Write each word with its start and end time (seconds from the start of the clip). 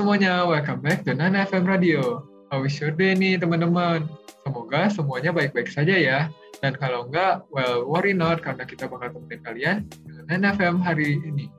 semuanya, 0.00 0.48
welcome 0.48 0.80
back 0.80 1.04
to 1.04 1.12
Nana 1.12 1.44
FM 1.44 1.68
Radio. 1.68 2.24
How 2.48 2.64
is 2.64 2.72
your 2.80 2.88
day 2.88 3.12
nih 3.12 3.36
teman-teman? 3.36 4.08
Semoga 4.48 4.88
semuanya 4.88 5.28
baik-baik 5.28 5.68
saja 5.68 5.92
ya. 5.92 6.32
Dan 6.64 6.72
kalau 6.80 7.04
enggak, 7.04 7.44
well 7.52 7.84
worry 7.84 8.16
not 8.16 8.40
karena 8.40 8.64
kita 8.64 8.88
bakal 8.88 9.12
temenin 9.12 9.44
kalian 9.44 9.76
dengan 10.08 10.24
Nana 10.40 10.56
FM 10.56 10.80
hari 10.80 11.20
ini. 11.20 11.52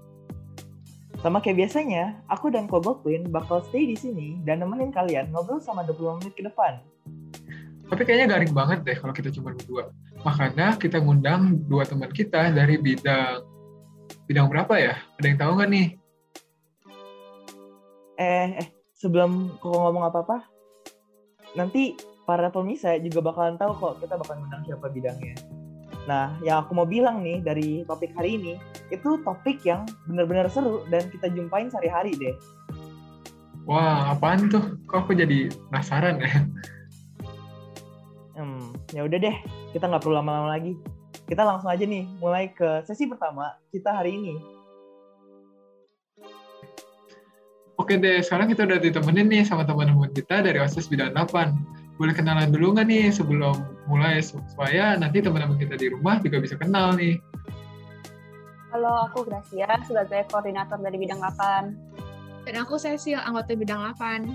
Sama 1.22 1.38
kayak 1.38 1.70
biasanya, 1.70 2.18
aku 2.34 2.50
dan 2.50 2.66
Kobo 2.66 2.98
Queen 3.05 3.30
bakal 3.30 3.62
stay 3.62 3.86
di 3.86 3.94
sini 3.94 4.42
dan 4.42 4.66
nemenin 4.66 4.89
kalian 4.89 5.30
ngobrol 5.30 5.62
sama 5.62 5.86
20 5.86 6.26
menit 6.26 6.34
ke 6.34 6.42
depan. 6.42 6.82
Tapi 7.94 8.02
kayaknya 8.10 8.26
garing 8.26 8.58
banget 8.58 8.82
deh 8.82 8.98
kalau 8.98 9.14
kita 9.14 9.30
cuma 9.38 9.54
berdua. 9.54 9.94
Makanya 10.26 10.81
kita 10.81 10.98
ngundang 10.98 11.62
dua 11.70 11.86
teman 11.86 12.09
kita 12.09 12.50
dari 12.50 12.81
bidang 12.81 13.45
bidang 14.26 14.50
berapa 14.50 14.73
ya? 14.81 14.98
Ada 15.22 15.26
yang 15.30 15.38
tahu 15.38 15.52
nggak 15.62 15.70
nih? 15.70 16.01
Eh, 18.20 18.50
eh, 18.60 18.68
sebelum 18.98 19.56
kau 19.64 19.72
ngomong 19.72 20.08
apa-apa, 20.08 20.46
nanti 21.56 21.96
para 22.28 22.48
pemirsa 22.52 22.96
juga 23.02 23.32
bakalan 23.32 23.60
tahu 23.60 23.72
kok 23.76 23.94
kita 24.04 24.16
bakalan 24.20 24.46
ngundang 24.46 24.64
siapa 24.68 24.88
bidangnya. 24.92 25.36
Nah, 26.10 26.34
yang 26.42 26.66
aku 26.66 26.74
mau 26.74 26.88
bilang 26.88 27.22
nih 27.22 27.44
dari 27.46 27.86
topik 27.86 28.10
hari 28.18 28.38
ini, 28.38 28.54
itu 28.90 29.22
topik 29.22 29.62
yang 29.62 29.86
benar-benar 30.10 30.50
seru 30.50 30.82
dan 30.90 31.06
kita 31.14 31.30
jumpain 31.30 31.70
sehari-hari 31.70 32.18
deh. 32.18 32.36
Wah, 33.70 34.18
apaan 34.18 34.50
tuh? 34.50 34.82
Kok 34.90 35.06
aku 35.06 35.12
jadi 35.14 35.54
penasaran 35.70 36.18
ya? 36.18 36.34
Hmm, 38.34 38.73
ya 38.90 39.06
udah 39.06 39.18
deh, 39.22 39.38
kita 39.70 39.86
nggak 39.86 40.02
perlu 40.02 40.18
lama-lama 40.18 40.58
lagi. 40.58 40.73
Kita 41.30 41.46
langsung 41.46 41.70
aja 41.70 41.86
nih, 41.86 42.09
mulai 42.18 42.50
ke 42.50 42.81
sesi 42.90 43.06
pertama 43.06 43.53
kita 43.70 43.94
hari 43.94 44.18
ini. 44.18 44.61
Oke 47.82 47.98
deh, 47.98 48.22
sekarang 48.22 48.46
kita 48.46 48.70
udah 48.70 48.78
ditemenin 48.78 49.26
nih 49.26 49.42
sama 49.42 49.66
teman-teman 49.66 50.14
kita 50.14 50.46
dari 50.46 50.62
OSIS 50.62 50.86
Bidang 50.86 51.18
8. 51.18 51.98
Boleh 51.98 52.14
kenalan 52.14 52.54
dulu 52.54 52.78
nggak 52.78 52.86
nih 52.86 53.10
sebelum 53.10 53.58
mulai 53.90 54.22
supaya 54.22 54.94
nanti 55.02 55.18
teman-teman 55.18 55.58
kita 55.58 55.82
di 55.82 55.90
rumah 55.90 56.22
juga 56.22 56.38
bisa 56.38 56.62
kenal 56.62 56.94
nih. 56.94 57.18
Halo, 58.70 59.09
aku 59.09 59.26
Gracia 59.26 59.82
sebagai 59.82 60.30
koordinator 60.30 60.78
dari 60.78 60.94
bidang 60.94 61.26
8. 61.26 62.46
Dan 62.46 62.62
aku 62.62 62.78
Cecil, 62.78 63.18
anggota 63.18 63.58
bidang 63.58 63.82
8. 63.98 64.30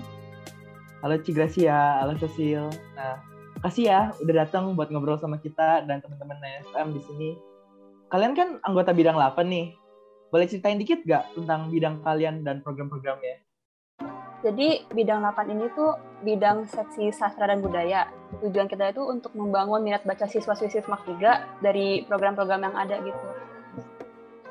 Halo 1.07 1.15
Cigracia, 1.23 2.03
halo 2.03 2.19
Cecil. 2.19 2.67
Nah, 2.99 3.15
kasih 3.63 3.83
ya 3.87 4.01
udah 4.27 4.43
datang 4.43 4.75
buat 4.75 4.91
ngobrol 4.91 5.23
sama 5.23 5.39
kita 5.39 5.87
dan 5.87 6.03
teman-teman 6.03 6.35
NFM 6.35 6.91
di 6.91 6.99
sini. 6.99 7.29
Kalian 8.11 8.35
kan 8.35 8.59
anggota 8.67 8.91
bidang 8.91 9.15
8 9.15 9.39
nih. 9.47 9.71
Boleh 10.27 10.43
ceritain 10.43 10.75
dikit 10.75 11.07
gak 11.07 11.31
tentang 11.39 11.71
bidang 11.71 12.03
kalian 12.03 12.43
dan 12.43 12.59
program-programnya? 12.59 13.47
Jadi 14.45 14.85
bidang 14.93 15.23
8 15.23 15.49
ini 15.49 15.65
tuh 15.73 15.97
bidang 16.21 16.67
seksi 16.67 17.09
sastra 17.15 17.49
dan 17.49 17.63
budaya. 17.63 18.11
Tujuan 18.43 18.69
kita 18.69 18.91
itu 18.93 19.01
untuk 19.07 19.33
membangun 19.33 19.81
minat 19.81 20.05
baca 20.05 20.29
siswa-siswi 20.29 20.83
SMAK 20.83 21.01
3 21.17 21.63
dari 21.65 22.05
program-program 22.05 22.61
yang 22.69 22.75
ada 22.75 23.01
gitu. 23.01 23.25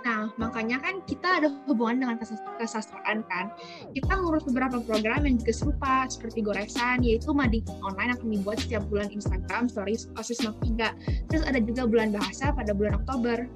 Nah, 0.06 0.30
makanya 0.38 0.78
kan 0.78 1.02
kita 1.02 1.42
ada 1.42 1.48
hubungan 1.66 1.98
dengan 1.98 2.16
kesastraan 2.62 3.26
kan. 3.26 3.50
Kita 3.90 4.22
ngurus 4.22 4.46
beberapa 4.46 4.78
program 4.78 5.26
yang 5.26 5.34
juga 5.34 5.54
serupa, 5.54 6.06
seperti 6.06 6.46
goresan, 6.46 7.02
yaitu 7.02 7.34
mading 7.34 7.66
online 7.82 8.14
akan 8.14 8.30
dibuat 8.30 8.62
setiap 8.62 8.86
bulan 8.86 9.10
Instagram 9.10 9.66
stories 9.66 10.06
OSIS 10.14 10.46
SMAK 10.46 10.56
3. 10.78 11.26
Terus 11.30 11.42
ada 11.42 11.58
juga 11.58 11.90
bulan 11.90 12.14
bahasa 12.14 12.54
pada 12.54 12.70
bulan 12.70 13.02
Oktober. 13.02 13.50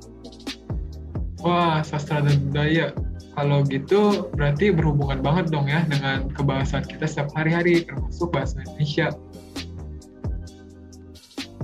Wah, 1.40 1.80
sastra 1.80 2.20
dan 2.20 2.36
budaya. 2.52 2.92
Kalau 3.32 3.64
gitu 3.64 4.28
berarti 4.36 4.68
berhubungan 4.74 5.24
banget 5.24 5.48
dong 5.48 5.64
ya 5.64 5.80
dengan 5.88 6.28
kebahasan 6.36 6.84
kita 6.84 7.08
setiap 7.08 7.32
hari-hari, 7.32 7.88
termasuk 7.88 8.28
bahasa 8.28 8.60
Indonesia. 8.60 9.08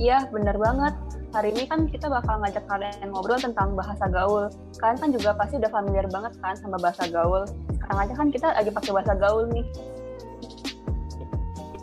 Iya, 0.00 0.28
bener 0.32 0.56
banget. 0.56 0.94
Hari 1.36 1.52
ini 1.52 1.68
kan 1.68 1.84
kita 1.84 2.08
bakal 2.08 2.40
ngajak 2.40 2.64
kalian 2.64 3.12
ngobrol 3.12 3.36
tentang 3.36 3.76
bahasa 3.76 4.08
gaul. 4.08 4.48
Kalian 4.80 4.96
kan 4.96 5.10
juga 5.12 5.30
pasti 5.36 5.60
udah 5.60 5.68
familiar 5.68 6.08
banget 6.08 6.32
kan 6.40 6.56
sama 6.56 6.80
bahasa 6.80 7.04
gaul. 7.12 7.44
Sekarang 7.76 7.98
aja 8.08 8.14
kan 8.16 8.28
kita 8.32 8.46
lagi 8.56 8.72
pakai 8.72 8.92
bahasa 8.96 9.12
gaul 9.12 9.44
nih. 9.52 9.66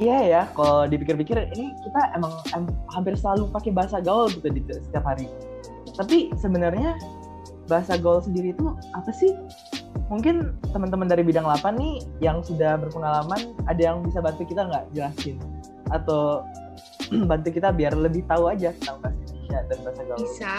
Iya 0.01 0.19
ya, 0.25 0.41
kalau 0.57 0.89
dipikir-pikir 0.89 1.53
ini 1.53 1.69
kita 1.85 2.01
emang 2.17 2.33
em, 2.57 2.65
hampir 2.89 3.13
selalu 3.13 3.45
pakai 3.53 3.69
bahasa 3.69 4.01
gaul 4.01 4.25
gitu 4.33 4.49
di 4.49 4.61
setiap 4.65 5.05
hari. 5.05 5.29
Tapi 5.93 6.33
sebenarnya 6.33 6.97
bahasa 7.67 7.95
gaul 7.95 8.19
sendiri 8.19 8.51
itu 8.51 8.73
apa 8.93 9.11
sih? 9.15 9.33
Mungkin 10.11 10.53
teman-teman 10.69 11.07
dari 11.09 11.23
bidang 11.25 11.47
8 11.47 11.79
nih 11.79 12.03
yang 12.19 12.43
sudah 12.43 12.77
berpengalaman 12.77 13.55
ada 13.65 13.81
yang 13.81 14.03
bisa 14.03 14.19
bantu 14.19 14.43
kita 14.45 14.67
nggak 14.67 14.85
jelasin? 14.93 15.39
Atau 15.89 16.43
bantu 17.29 17.49
kita 17.53 17.71
biar 17.71 17.95
lebih 17.95 18.25
tahu 18.27 18.51
aja 18.51 18.75
tentang 18.77 18.99
bahasa 19.01 19.19
Indonesia 19.23 19.59
dan 19.69 19.77
bahasa 19.81 20.01
gaul. 20.03 20.19
Bisa. 20.19 20.55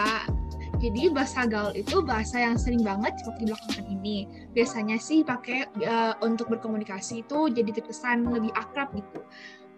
Jadi 0.75 1.01
bahasa 1.07 1.47
gaul 1.47 1.71
itu 1.71 2.03
bahasa 2.03 2.35
yang 2.43 2.59
sering 2.59 2.83
banget 2.83 3.15
dipakai 3.23 3.47
belakangan 3.47 3.85
ini. 3.87 4.17
Biasanya 4.51 4.97
sih 4.99 5.23
pakai 5.23 5.71
uh, 5.87 6.19
untuk 6.19 6.51
berkomunikasi 6.51 7.23
itu 7.23 7.47
jadi 7.47 7.71
terkesan 7.71 8.27
lebih 8.27 8.51
akrab 8.53 8.91
gitu. 8.91 9.23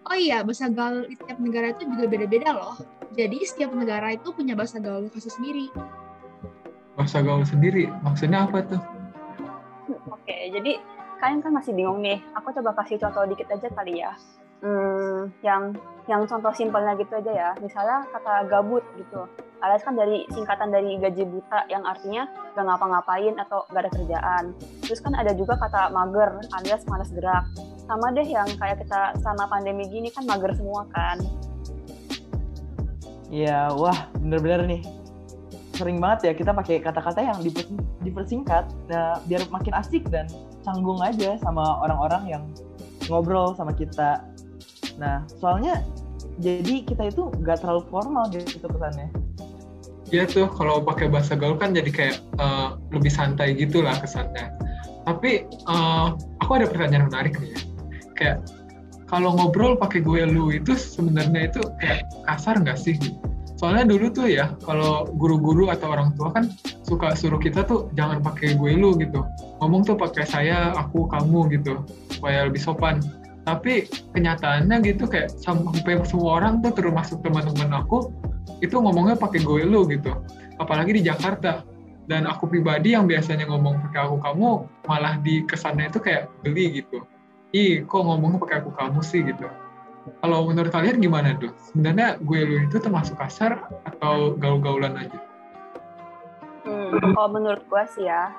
Oh 0.08 0.16
iya, 0.16 0.40
bahasa 0.40 0.72
gaul 0.72 1.04
di 1.04 1.14
setiap 1.14 1.38
negara 1.38 1.76
itu 1.76 1.84
juga 1.84 2.04
beda-beda 2.08 2.50
loh. 2.56 2.76
Jadi 3.14 3.44
setiap 3.44 3.76
negara 3.76 4.16
itu 4.16 4.32
punya 4.32 4.56
bahasa 4.56 4.80
gaul 4.80 5.06
khas 5.12 5.28
sendiri. 5.28 5.68
Bahasa 6.98 7.22
gaul 7.22 7.46
sendiri, 7.46 7.86
maksudnya 8.02 8.50
apa 8.50 8.58
tuh? 8.66 8.82
Oke, 10.10 10.50
jadi 10.50 10.82
kalian 11.22 11.46
kan 11.46 11.52
masih 11.54 11.70
bingung 11.70 12.02
nih. 12.02 12.18
Aku 12.34 12.50
coba 12.50 12.74
kasih 12.82 12.98
contoh 12.98 13.22
dikit 13.30 13.46
aja 13.54 13.70
kali 13.70 14.02
ya. 14.02 14.10
Hmm, 14.58 15.30
yang 15.46 15.78
yang 16.10 16.26
contoh 16.26 16.50
simpelnya 16.50 16.98
gitu 16.98 17.14
aja 17.14 17.30
ya. 17.30 17.50
Misalnya 17.62 18.02
kata 18.10 18.50
gabut 18.50 18.82
gitu. 18.98 19.30
Alias 19.62 19.86
kan 19.86 19.94
dari 19.94 20.26
singkatan 20.34 20.74
dari 20.74 20.98
gaji 20.98 21.22
buta 21.22 21.70
yang 21.70 21.86
artinya 21.86 22.26
gak 22.58 22.66
ngapa-ngapain 22.66 23.38
atau 23.38 23.62
gak 23.70 23.86
ada 23.86 23.90
kerjaan. 23.94 24.44
Terus 24.82 24.98
kan 24.98 25.14
ada 25.14 25.30
juga 25.38 25.54
kata 25.54 25.94
mager 25.94 26.42
alias 26.58 26.82
malas 26.90 27.14
gerak. 27.14 27.46
Sama 27.86 28.10
deh 28.10 28.26
yang 28.26 28.50
kayak 28.58 28.82
kita 28.82 29.14
sama 29.22 29.46
pandemi 29.46 29.86
gini 29.86 30.10
kan 30.10 30.26
mager 30.26 30.50
semua 30.58 30.82
kan. 30.90 31.22
Iya, 33.30 33.70
wah 33.78 34.10
bener-bener 34.18 34.66
nih. 34.66 34.82
Sering 35.78 36.02
banget 36.02 36.18
ya 36.26 36.32
kita 36.34 36.50
pakai 36.50 36.82
kata-kata 36.82 37.22
yang 37.22 37.38
dipersingkat, 38.02 38.66
nah, 38.90 39.22
biar 39.30 39.46
makin 39.54 39.78
asik 39.78 40.10
dan 40.10 40.26
canggung 40.66 40.98
aja 40.98 41.38
sama 41.38 41.78
orang-orang 41.86 42.26
yang 42.26 42.42
ngobrol 43.06 43.54
sama 43.54 43.70
kita. 43.70 44.26
Nah, 44.98 45.22
soalnya 45.38 45.86
jadi 46.42 46.82
kita 46.82 47.14
itu 47.14 47.30
nggak 47.30 47.62
terlalu 47.62 47.86
formal 47.86 48.26
gitu 48.34 48.66
kesannya. 48.66 49.06
Iya 50.10 50.24
tuh, 50.26 50.50
kalau 50.50 50.82
pakai 50.82 51.06
bahasa 51.12 51.38
gaul 51.38 51.54
kan 51.60 51.76
jadi 51.76 51.90
kayak 51.94 52.16
uh, 52.42 52.74
lebih 52.90 53.12
santai 53.12 53.54
gitu 53.54 53.84
lah 53.84 53.94
kesannya. 54.02 54.50
Tapi 55.06 55.46
uh, 55.70 56.18
aku 56.42 56.58
ada 56.58 56.66
pertanyaan 56.66 57.06
menarik 57.06 57.38
nih 57.38 57.54
ya. 57.54 57.60
Kayak 58.18 58.38
kalau 59.06 59.36
ngobrol 59.36 59.78
pakai 59.78 60.02
gue 60.02 60.26
lu 60.26 60.50
itu 60.50 60.74
sebenarnya 60.74 61.54
itu 61.54 61.60
kayak 61.78 62.08
kasar 62.26 62.58
nggak 62.58 62.80
sih? 62.80 62.98
Soalnya 63.58 63.90
dulu 63.90 64.06
tuh 64.14 64.30
ya, 64.30 64.54
kalau 64.62 65.10
guru-guru 65.18 65.66
atau 65.66 65.90
orang 65.90 66.14
tua 66.14 66.30
kan 66.30 66.46
suka 66.86 67.18
suruh 67.18 67.42
kita 67.42 67.66
tuh 67.66 67.90
jangan 67.98 68.22
pakai 68.22 68.54
gue 68.54 68.78
lu 68.78 68.94
gitu. 69.02 69.26
Ngomong 69.58 69.82
tuh 69.82 69.98
pakai 69.98 70.22
saya, 70.22 70.70
aku, 70.78 71.10
kamu 71.10 71.50
gitu, 71.58 71.82
supaya 72.14 72.46
lebih 72.46 72.62
sopan. 72.62 73.02
Tapi 73.42 73.90
kenyataannya 74.14 74.78
gitu 74.86 75.10
kayak 75.10 75.34
sampai 75.42 75.98
semua 76.06 76.38
orang 76.38 76.62
tuh 76.62 76.70
termasuk 76.70 77.18
teman-teman 77.26 77.82
aku 77.82 78.14
itu 78.62 78.78
ngomongnya 78.78 79.18
pakai 79.18 79.42
gue 79.42 79.66
lu 79.66 79.90
gitu. 79.90 80.14
Apalagi 80.62 80.94
di 80.94 81.02
Jakarta. 81.02 81.66
Dan 82.08 82.24
aku 82.24 82.48
pribadi 82.48 82.96
yang 82.96 83.04
biasanya 83.04 83.44
ngomong 83.52 83.84
pakai 83.84 84.08
aku 84.08 84.16
kamu 84.24 84.64
malah 84.88 85.20
di 85.20 85.44
kesannya 85.44 85.92
itu 85.92 86.00
kayak 86.00 86.32
geli 86.40 86.80
gitu. 86.80 87.04
Ih 87.52 87.84
kok 87.84 88.00
ngomongnya 88.00 88.40
pakai 88.40 88.64
aku 88.64 88.72
kamu 88.72 89.04
sih 89.04 89.20
gitu 89.28 89.44
kalau 90.20 90.48
menurut 90.48 90.70
kalian 90.72 90.98
gimana 91.00 91.36
tuh 91.38 91.52
sebenarnya 91.70 92.18
gue 92.22 92.40
lu 92.44 92.56
itu 92.66 92.76
termasuk 92.80 93.16
kasar 93.18 93.64
atau 93.84 94.34
gaul-gaulan 94.36 94.96
aja? 94.96 95.18
Hmm, 96.64 97.14
kalau 97.14 97.30
menurut 97.32 97.64
gue 97.64 97.82
sih 97.96 98.04
ya 98.06 98.32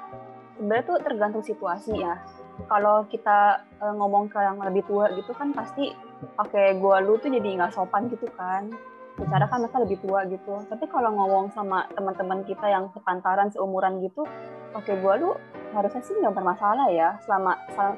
sebenarnya 0.60 0.84
tuh 0.92 0.98
tergantung 1.00 1.44
situasi 1.48 1.96
ya. 1.96 2.20
Kalau 2.68 3.08
kita 3.08 3.64
uh, 3.80 3.96
ngomong 3.96 4.28
ke 4.28 4.36
yang 4.36 4.60
lebih 4.60 4.84
tua 4.84 5.08
gitu 5.16 5.32
kan 5.32 5.56
pasti 5.56 5.96
pakai 6.36 6.76
gua 6.76 7.00
lu 7.00 7.16
tuh 7.16 7.32
jadi 7.32 7.56
nggak 7.56 7.72
sopan 7.72 8.12
gitu 8.12 8.28
kan. 8.36 8.68
Bicara 9.16 9.48
kan 9.48 9.64
mereka 9.64 9.80
lebih 9.80 10.04
tua 10.04 10.28
gitu. 10.28 10.68
Tapi 10.68 10.86
kalau 10.92 11.16
ngomong 11.16 11.56
sama 11.56 11.88
teman-teman 11.96 12.44
kita 12.44 12.68
yang 12.68 12.92
sepantaran 12.92 13.48
seumuran 13.56 14.04
gitu 14.04 14.28
pakai 14.76 15.00
gua 15.00 15.16
lu 15.16 15.32
harusnya 15.72 16.04
sih 16.04 16.20
nggak 16.20 16.36
bermasalah 16.36 16.92
ya 16.92 17.16
selama 17.24 17.56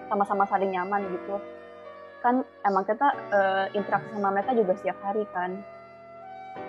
sama-sama 0.07 0.45
saling 0.45 0.71
nyaman 0.71 1.01
gitu 1.09 1.41
kan 2.21 2.45
emang 2.63 2.85
kita 2.85 3.17
uh, 3.33 3.65
interaksi 3.73 4.13
sama 4.13 4.29
mereka 4.29 4.53
juga 4.53 4.77
setiap 4.77 4.97
hari 5.01 5.25
kan. 5.33 5.57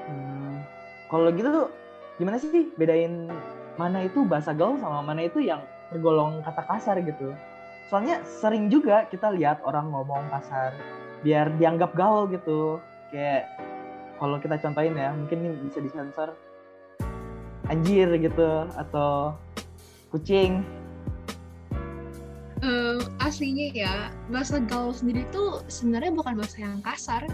Hmm, 0.09 0.65
kalau 1.13 1.29
gitu 1.33 1.69
gimana 2.17 2.37
sih 2.41 2.73
bedain 2.77 3.29
mana 3.77 4.05
itu 4.05 4.25
bahasa 4.25 4.53
gaul 4.53 4.77
sama 4.81 5.01
mana 5.05 5.29
itu 5.29 5.41
yang 5.41 5.61
tergolong 5.93 6.41
kata 6.41 6.63
kasar 6.65 6.97
gitu? 7.05 7.37
Soalnya 7.93 8.25
sering 8.25 8.73
juga 8.73 9.05
kita 9.13 9.29
lihat 9.37 9.61
orang 9.69 9.93
ngomong 9.93 10.25
kasar 10.33 10.73
biar 11.21 11.53
dianggap 11.61 11.93
gaul 11.93 12.29
gitu. 12.33 12.81
Kayak 13.13 13.53
kalau 14.17 14.41
kita 14.41 14.57
contohin 14.57 14.97
ya 14.97 15.13
mungkin 15.13 15.39
ini 15.45 15.69
bisa 15.69 15.85
disensor. 15.85 16.33
Anjir 17.69 18.09
gitu 18.17 18.67
atau 18.75 19.37
kucing. 20.09 20.65
Eh, 22.63 22.97
aslinya 23.33 23.73
ya. 23.73 23.95
Bahasa 24.29 24.61
gaul 24.61 24.93
sendiri 24.93 25.25
tuh 25.33 25.65
sebenarnya 25.73 26.13
bukan 26.13 26.37
bahasa 26.37 26.61
yang 26.61 26.85
kasar. 26.85 27.25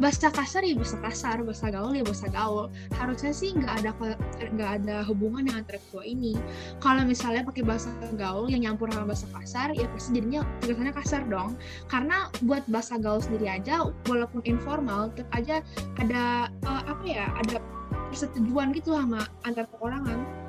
Bahasa 0.00 0.32
kasar 0.32 0.64
ya 0.64 0.72
bahasa 0.72 0.96
kasar 1.04 1.36
bahasa 1.44 1.68
gaul 1.68 1.92
ya 1.92 2.00
bahasa 2.00 2.26
gaul. 2.32 2.72
Harusnya 2.96 3.36
sih 3.36 3.52
nggak 3.52 3.84
ada 3.84 3.90
ko- 4.00 4.20
nggak 4.40 4.70
ada 4.82 4.96
hubungan 5.04 5.44
dengan 5.44 5.62
kedua 5.68 6.02
ini. 6.08 6.32
Kalau 6.80 7.04
misalnya 7.04 7.44
pakai 7.44 7.62
bahasa 7.68 7.92
gaul 8.16 8.48
yang 8.48 8.64
nyampur 8.64 8.88
sama 8.88 9.12
bahasa 9.12 9.28
kasar 9.36 9.76
ya 9.76 9.84
pasti 9.92 10.16
jadinya 10.16 10.40
tulisannya 10.64 10.96
kasar 10.96 11.22
dong. 11.28 11.60
Karena 11.92 12.32
buat 12.48 12.64
bahasa 12.72 12.96
gaul 12.96 13.20
sendiri 13.20 13.52
aja 13.52 13.84
walaupun 14.08 14.40
informal 14.48 15.12
tetap 15.12 15.28
aja 15.36 15.56
ada 16.00 16.48
eh, 16.48 16.82
apa 16.88 17.04
ya 17.04 17.28
ada 17.28 17.60
persetujuan 18.08 18.72
gitu 18.76 18.92
sama 18.92 19.24
antar 19.44 19.68
perorangan 19.68 20.41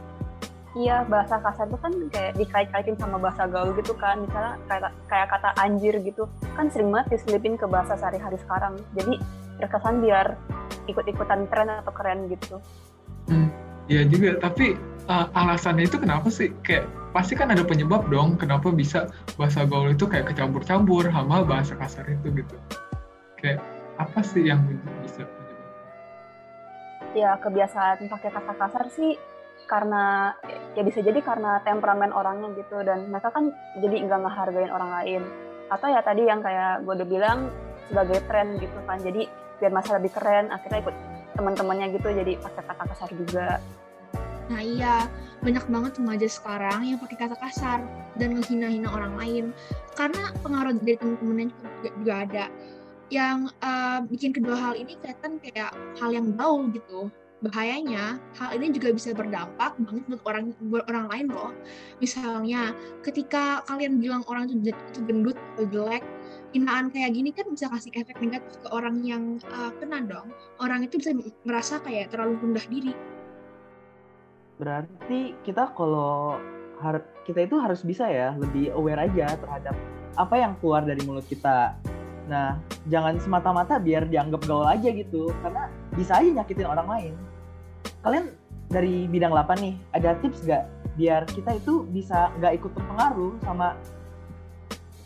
Iya, 0.74 1.06
bahasa 1.06 1.38
kasar 1.38 1.70
itu 1.70 1.78
kan 1.78 1.94
kayak 2.10 2.34
dikait-kaitin 2.34 2.98
sama 2.98 3.22
bahasa 3.22 3.46
gaul 3.46 3.78
gitu 3.78 3.94
kan. 3.94 4.26
Misalnya 4.26 4.58
kayak, 4.66 4.92
kayak 5.06 5.28
kata 5.30 5.50
anjir 5.62 6.02
gitu, 6.02 6.26
kan 6.58 6.66
sering 6.74 6.90
banget 6.90 7.14
diselipin 7.14 7.54
ke 7.62 7.70
bahasa 7.70 7.94
sehari-hari 7.94 8.42
sekarang. 8.42 8.82
Jadi 8.98 9.22
terkesan 9.62 10.02
biar 10.02 10.34
ikut-ikutan 10.90 11.46
tren 11.54 11.70
atau 11.70 11.94
keren 11.94 12.26
gitu. 12.26 12.58
Iya 13.86 14.08
juga, 14.10 14.40
tapi 14.42 14.74
uh, 15.06 15.30
alasannya 15.38 15.86
itu 15.86 16.02
kenapa 16.02 16.32
sih? 16.34 16.50
Kayak 16.66 16.90
pasti 17.14 17.38
kan 17.38 17.54
ada 17.54 17.62
penyebab 17.62 18.10
dong 18.10 18.40
kenapa 18.42 18.74
bisa 18.74 19.14
bahasa 19.38 19.70
gaul 19.70 19.94
itu 19.94 20.10
kayak 20.10 20.34
kecampur-campur 20.34 21.06
sama 21.14 21.46
bahasa 21.46 21.78
kasar 21.78 22.10
itu 22.10 22.34
gitu. 22.34 22.56
Kayak 23.38 23.62
apa 24.02 24.26
sih 24.26 24.50
yang 24.50 24.66
bisa 25.06 25.22
menyebabkan? 25.22 27.14
Ya 27.14 27.38
kebiasaan 27.38 28.10
pakai 28.10 28.30
kata 28.34 28.54
kasar 28.58 28.86
sih 28.90 29.20
karena 29.74 30.38
ya 30.78 30.86
bisa 30.86 31.02
jadi 31.02 31.18
karena 31.26 31.58
temperamen 31.66 32.14
orangnya 32.14 32.54
gitu 32.54 32.86
dan 32.86 33.10
mereka 33.10 33.34
kan 33.34 33.50
jadi 33.82 34.06
nggak 34.06 34.22
ngehargain 34.22 34.70
orang 34.70 34.92
lain 35.02 35.22
atau 35.74 35.90
ya 35.90 36.06
tadi 36.06 36.30
yang 36.30 36.46
kayak 36.46 36.86
gue 36.86 36.94
udah 36.94 37.10
bilang 37.10 37.50
sebagai 37.90 38.22
tren 38.30 38.62
gitu 38.62 38.78
kan 38.86 39.02
jadi 39.02 39.26
biar 39.58 39.74
masa 39.74 39.98
lebih 39.98 40.14
keren 40.14 40.54
akhirnya 40.54 40.86
ikut 40.86 40.96
teman-temannya 41.34 41.98
gitu 41.98 42.14
jadi 42.14 42.38
pakai 42.38 42.62
kata 42.70 42.84
kasar 42.94 43.10
juga 43.18 43.58
Nah 44.52 44.60
iya, 44.60 45.08
banyak 45.40 45.72
banget 45.72 45.92
remaja 46.04 46.28
sekarang 46.28 46.84
yang 46.84 47.00
pakai 47.00 47.16
kata 47.16 47.40
kasar 47.40 47.80
dan 48.20 48.36
menghina-hina 48.36 48.92
orang 48.92 49.16
lain. 49.16 49.46
Karena 49.96 50.36
pengaruh 50.44 50.76
dari 50.84 51.00
teman-temannya 51.00 51.48
juga, 51.48 51.90
juga 51.96 52.14
ada. 52.28 52.46
Yang 53.08 53.38
eh, 53.64 54.00
bikin 54.12 54.32
kedua 54.36 54.56
hal 54.60 54.74
ini 54.76 55.00
kelihatan 55.00 55.40
kayak 55.40 55.72
hal 55.96 56.10
yang 56.12 56.28
gaul 56.36 56.68
gitu. 56.76 57.08
Bahayanya, 57.44 58.24
hal 58.40 58.56
ini 58.56 58.72
juga 58.72 58.96
bisa 58.96 59.12
berdampak 59.12 59.76
banget 59.84 60.04
buat 60.08 60.24
orang 60.24 60.46
buat 60.72 60.88
orang 60.88 61.06
lain 61.12 61.28
loh. 61.28 61.52
Misalnya, 62.00 62.72
ketika 63.04 63.60
kalian 63.68 64.00
bilang 64.00 64.24
orang 64.32 64.48
itu, 64.48 64.72
itu 64.72 65.00
gendut 65.04 65.36
atau 65.56 65.68
jelek, 65.68 66.08
hinaan 66.56 66.88
kayak 66.96 67.12
gini 67.12 67.36
kan 67.36 67.44
bisa 67.52 67.68
kasih 67.68 67.92
efek 68.00 68.16
negatif 68.24 68.64
ke 68.64 68.68
orang 68.72 69.04
yang 69.04 69.44
eh, 69.44 69.72
kena 69.76 70.08
dong. 70.08 70.32
Orang 70.64 70.88
itu 70.88 71.04
bisa 71.04 71.12
merasa 71.44 71.84
kayak 71.84 72.16
terlalu 72.16 72.40
rendah 72.40 72.68
diri. 72.72 72.96
berarti 74.64 75.34
kita 75.44 75.74
kalau 75.76 76.38
kita 77.24 77.48
itu 77.48 77.56
harus 77.60 77.80
bisa 77.84 78.08
ya 78.12 78.36
lebih 78.36 78.76
aware 78.76 79.08
aja 79.08 79.40
terhadap 79.40 79.76
apa 80.20 80.36
yang 80.36 80.54
keluar 80.60 80.84
dari 80.84 81.00
mulut 81.08 81.24
kita. 81.26 81.80
Nah, 82.28 82.60
jangan 82.88 83.20
semata-mata 83.20 83.80
biar 83.80 84.08
dianggap 84.08 84.44
gaul 84.48 84.68
aja 84.68 84.92
gitu, 84.92 85.32
karena 85.44 85.68
bisa 85.96 86.20
aja 86.20 86.44
nyakitin 86.44 86.68
orang 86.68 86.88
lain. 86.88 87.14
Kalian 88.04 88.36
dari 88.68 89.08
bidang 89.08 89.32
8 89.32 89.64
nih, 89.64 89.76
ada 89.96 90.20
tips 90.20 90.44
gak 90.44 90.68
biar 90.94 91.24
kita 91.26 91.58
itu 91.58 91.88
bisa 91.90 92.30
nggak 92.38 92.62
ikut 92.62 92.72
terpengaruh 92.78 93.34
sama 93.42 93.74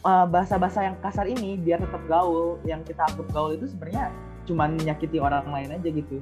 uh, 0.04 0.28
bahasa-bahasa 0.28 0.84
yang 0.84 0.96
kasar 1.00 1.30
ini 1.30 1.56
biar 1.62 1.78
tetap 1.78 2.02
gaul. 2.10 2.58
Yang 2.66 2.92
kita 2.92 3.06
anggap 3.06 3.28
gaul 3.32 3.54
itu 3.54 3.70
sebenarnya 3.70 4.10
cuman 4.50 4.76
menyakiti 4.82 5.22
orang 5.22 5.46
lain 5.46 5.78
aja 5.78 5.90
gitu. 5.94 6.18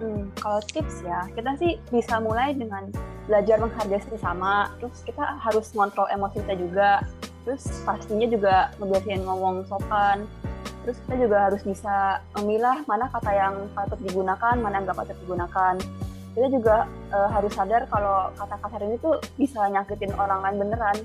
Hmm, 0.00 0.32
kalau 0.40 0.58
tips 0.64 1.04
ya, 1.06 1.28
kita 1.30 1.54
sih 1.60 1.78
bisa 1.92 2.18
mulai 2.18 2.56
dengan 2.56 2.90
belajar 3.28 3.60
menghargai 3.62 4.02
sesama, 4.02 4.74
terus 4.82 4.98
kita 5.06 5.38
harus 5.38 5.70
ngontrol 5.78 6.10
emosi 6.10 6.42
kita 6.42 6.54
juga, 6.58 6.90
terus 7.46 7.62
pastinya 7.86 8.26
juga 8.26 8.54
ngebiasain 8.82 9.22
ngomong 9.22 9.62
sopan, 9.70 10.26
terus 10.82 10.98
kita 11.06 11.14
juga 11.26 11.38
harus 11.50 11.62
bisa 11.62 12.20
memilah 12.38 12.82
mana 12.90 13.06
kata 13.10 13.30
yang 13.30 13.54
patut 13.72 13.98
digunakan, 14.02 14.54
mana 14.58 14.78
yang 14.78 14.84
nggak 14.86 14.98
patut 14.98 15.16
digunakan. 15.22 15.74
Kita 16.32 16.48
juga 16.48 16.76
eh, 17.12 17.28
harus 17.28 17.52
sadar 17.54 17.86
kalau 17.86 18.32
kata 18.34 18.56
kasar 18.58 18.80
ini 18.82 18.96
tuh 18.98 19.20
bisa 19.38 19.62
nyakitin 19.70 20.12
orang 20.18 20.42
lain 20.42 20.56
beneran. 20.68 20.98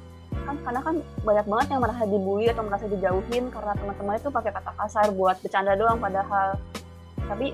Kan 0.48 0.56
karena 0.64 0.80
kan 0.82 0.96
banyak 1.28 1.46
banget 1.46 1.68
yang 1.76 1.82
merasa 1.84 2.04
dibully 2.08 2.48
atau 2.48 2.64
merasa 2.64 2.86
dijauhin 2.88 3.52
karena 3.52 3.74
teman-teman 3.76 4.18
itu 4.18 4.30
pakai 4.32 4.52
kata 4.56 4.72
kasar 4.80 5.08
buat 5.14 5.38
bercanda 5.44 5.76
doang 5.76 6.00
padahal. 6.00 6.58
Tapi 7.28 7.52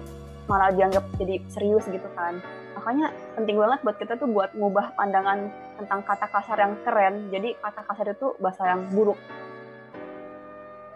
malah 0.47 0.69
dianggap 0.75 1.03
jadi 1.19 1.41
serius 1.49 1.87
gitu 1.89 2.07
kan. 2.13 2.39
Makanya 2.77 3.15
penting 3.39 3.55
banget 3.57 3.79
buat 3.81 3.97
kita 3.97 4.13
tuh 4.19 4.29
buat 4.29 4.51
ngubah 4.53 4.93
pandangan 4.99 5.49
tentang 5.81 5.99
kata 6.03 6.27
kasar 6.29 6.57
yang 6.59 6.73
keren. 6.85 7.31
Jadi 7.33 7.55
kata 7.57 7.81
kasar 7.89 8.07
itu 8.13 8.35
bahasa 8.37 8.63
yang 8.69 8.85
buruk. 8.93 9.17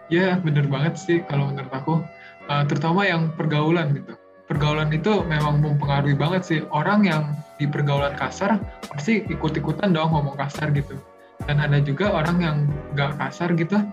Ya 0.08 0.40
bener 0.40 0.64
banget 0.68 0.96
sih 0.96 1.20
kalau 1.28 1.52
menurut 1.52 1.72
aku, 1.72 2.00
Uh, 2.48 2.64
terutama 2.64 3.04
yang 3.04 3.28
pergaulan 3.36 3.92
gitu. 3.92 4.16
Pergaulan 4.48 4.88
itu 4.88 5.20
memang 5.28 5.60
mempengaruhi 5.60 6.16
banget 6.16 6.42
sih 6.48 6.58
orang 6.72 7.04
yang 7.04 7.36
di 7.60 7.68
pergaulan 7.68 8.16
kasar 8.16 8.56
pasti 8.88 9.20
ikut-ikutan 9.28 9.92
dong 9.92 10.16
ngomong 10.16 10.32
kasar 10.40 10.72
gitu. 10.72 10.96
Dan 11.44 11.60
ada 11.60 11.76
juga 11.84 12.08
orang 12.08 12.40
yang 12.40 12.56
nggak 12.96 13.20
kasar 13.20 13.52
gitu, 13.52 13.84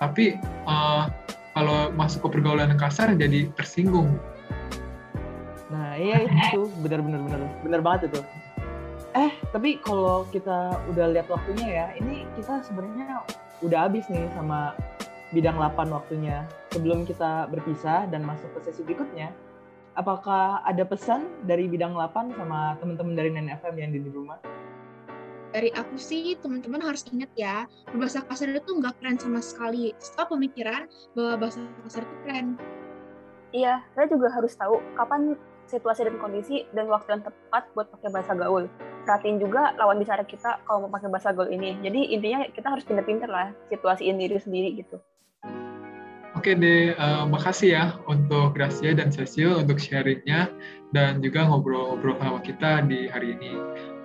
tapi 0.00 0.40
uh, 0.64 1.12
kalau 1.52 1.92
masuk 1.92 2.24
ke 2.24 2.40
pergaulan 2.40 2.72
yang 2.72 2.80
kasar 2.80 3.12
jadi 3.12 3.52
tersinggung. 3.60 4.16
Nah 5.68 6.00
iya 6.00 6.24
itu 6.24 6.64
benar-benar 6.82 7.20
benar 7.28 7.40
benar 7.60 7.80
banget 7.84 8.08
itu. 8.08 8.20
Eh 9.12 9.36
tapi 9.52 9.84
kalau 9.84 10.24
kita 10.32 10.80
udah 10.88 11.12
lihat 11.12 11.28
waktunya 11.28 11.68
ya, 11.68 11.86
ini 12.00 12.24
kita 12.40 12.64
sebenarnya 12.64 13.20
udah 13.60 13.84
habis 13.84 14.08
nih 14.08 14.24
sama 14.32 14.72
bidang 15.32 15.56
8 15.56 15.90
waktunya. 15.92 16.44
Sebelum 16.72 17.04
kita 17.08 17.48
berpisah 17.48 18.08
dan 18.08 18.24
masuk 18.24 18.48
ke 18.56 18.68
sesi 18.68 18.84
berikutnya, 18.84 19.32
apakah 19.96 20.60
ada 20.64 20.84
pesan 20.84 21.28
dari 21.44 21.66
bidang 21.66 21.96
8 21.96 22.36
sama 22.36 22.76
teman-teman 22.80 23.14
dari 23.16 23.30
Nen 23.32 23.52
FM 23.52 23.74
yang 23.76 23.90
di 23.92 24.10
rumah? 24.10 24.38
dari 25.48 25.72
aku 25.72 25.96
sih 25.96 26.36
teman-teman 26.44 26.84
harus 26.84 27.08
ingat 27.08 27.32
ya 27.32 27.64
berbahasa 27.88 28.20
kasar 28.28 28.52
itu 28.52 28.68
nggak 28.68 29.00
keren 29.00 29.16
sama 29.16 29.40
sekali 29.40 29.96
stop 29.96 30.28
pemikiran 30.28 30.84
bahwa 31.16 31.40
bahasa 31.40 31.64
kasar 31.88 32.04
itu 32.04 32.16
keren 32.28 32.60
Iya, 33.48 33.80
kita 33.96 34.12
juga 34.12 34.28
harus 34.28 34.52
tahu 34.60 34.76
kapan 34.92 35.32
situasi 35.64 36.04
dan 36.04 36.20
kondisi 36.20 36.68
dan 36.76 36.84
waktu 36.92 37.16
yang 37.16 37.24
tepat 37.24 37.64
buat 37.72 37.88
pakai 37.96 38.12
bahasa 38.12 38.36
gaul. 38.36 38.68
Perhatiin 39.08 39.40
juga 39.40 39.72
lawan 39.80 39.96
bicara 39.96 40.20
kita 40.20 40.60
kalau 40.68 40.84
mau 40.84 40.92
pakai 40.92 41.08
bahasa 41.08 41.32
gaul 41.32 41.48
ini. 41.48 41.80
Jadi 41.80 42.12
intinya 42.12 42.44
kita 42.52 42.68
harus 42.68 42.84
pinter-pinter 42.84 43.24
lah 43.24 43.56
situasiin 43.72 44.20
diri 44.20 44.36
sendiri 44.36 44.84
gitu. 44.84 45.00
Oke 46.36 46.52
deh, 46.52 46.92
uh, 46.92 47.24
makasih 47.24 47.72
ya 47.72 47.84
untuk 48.04 48.52
Gracia 48.52 48.92
dan 48.92 49.08
Cecil 49.08 49.64
untuk 49.64 49.80
sharingnya 49.80 50.52
dan 50.92 51.24
juga 51.24 51.48
ngobrol-ngobrol 51.48 52.20
sama 52.20 52.38
kita 52.44 52.84
di 52.84 53.08
hari 53.08 53.32
ini. 53.32 53.56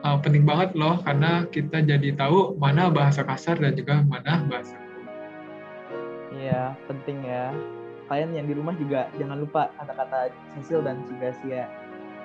Uh, 0.08 0.16
penting 0.24 0.48
banget 0.48 0.72
loh 0.72 0.96
karena 1.04 1.44
kita 1.52 1.84
jadi 1.84 2.16
tahu 2.16 2.56
mana 2.56 2.88
bahasa 2.88 3.28
kasar 3.28 3.60
dan 3.60 3.76
juga 3.76 4.08
mana 4.08 4.40
bahasa 4.48 4.80
Iya, 6.32 6.80
penting 6.88 7.28
ya. 7.28 7.52
Kalian 8.08 8.40
yang 8.40 8.48
di 8.48 8.56
rumah 8.56 8.76
juga 8.80 9.12
jangan 9.20 9.44
lupa 9.44 9.68
kata-kata 9.84 10.32
Cecil 10.56 10.80
dan 10.80 11.04
Gracia. 11.20 11.68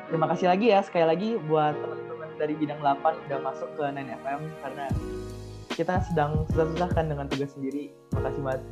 Terima 0.08 0.30
kasih 0.30 0.46
lagi 0.46 0.70
ya 0.70 0.80
sekali 0.80 1.04
lagi 1.04 1.30
buat 1.50 1.74
teman-teman 1.74 2.17
dari 2.38 2.54
bidang 2.54 2.78
8 2.80 3.02
udah 3.28 3.38
masuk 3.42 3.68
ke 3.74 3.82
9FM 3.82 4.40
karena 4.62 4.86
kita 5.74 6.02
sedang 6.10 6.46
susah-susah 6.50 6.90
kan 6.94 7.06
dengan 7.10 7.26
tugas 7.26 7.54
sendiri. 7.54 7.90
Terima 8.10 8.22
kasih 8.30 8.42
banget. 8.42 8.62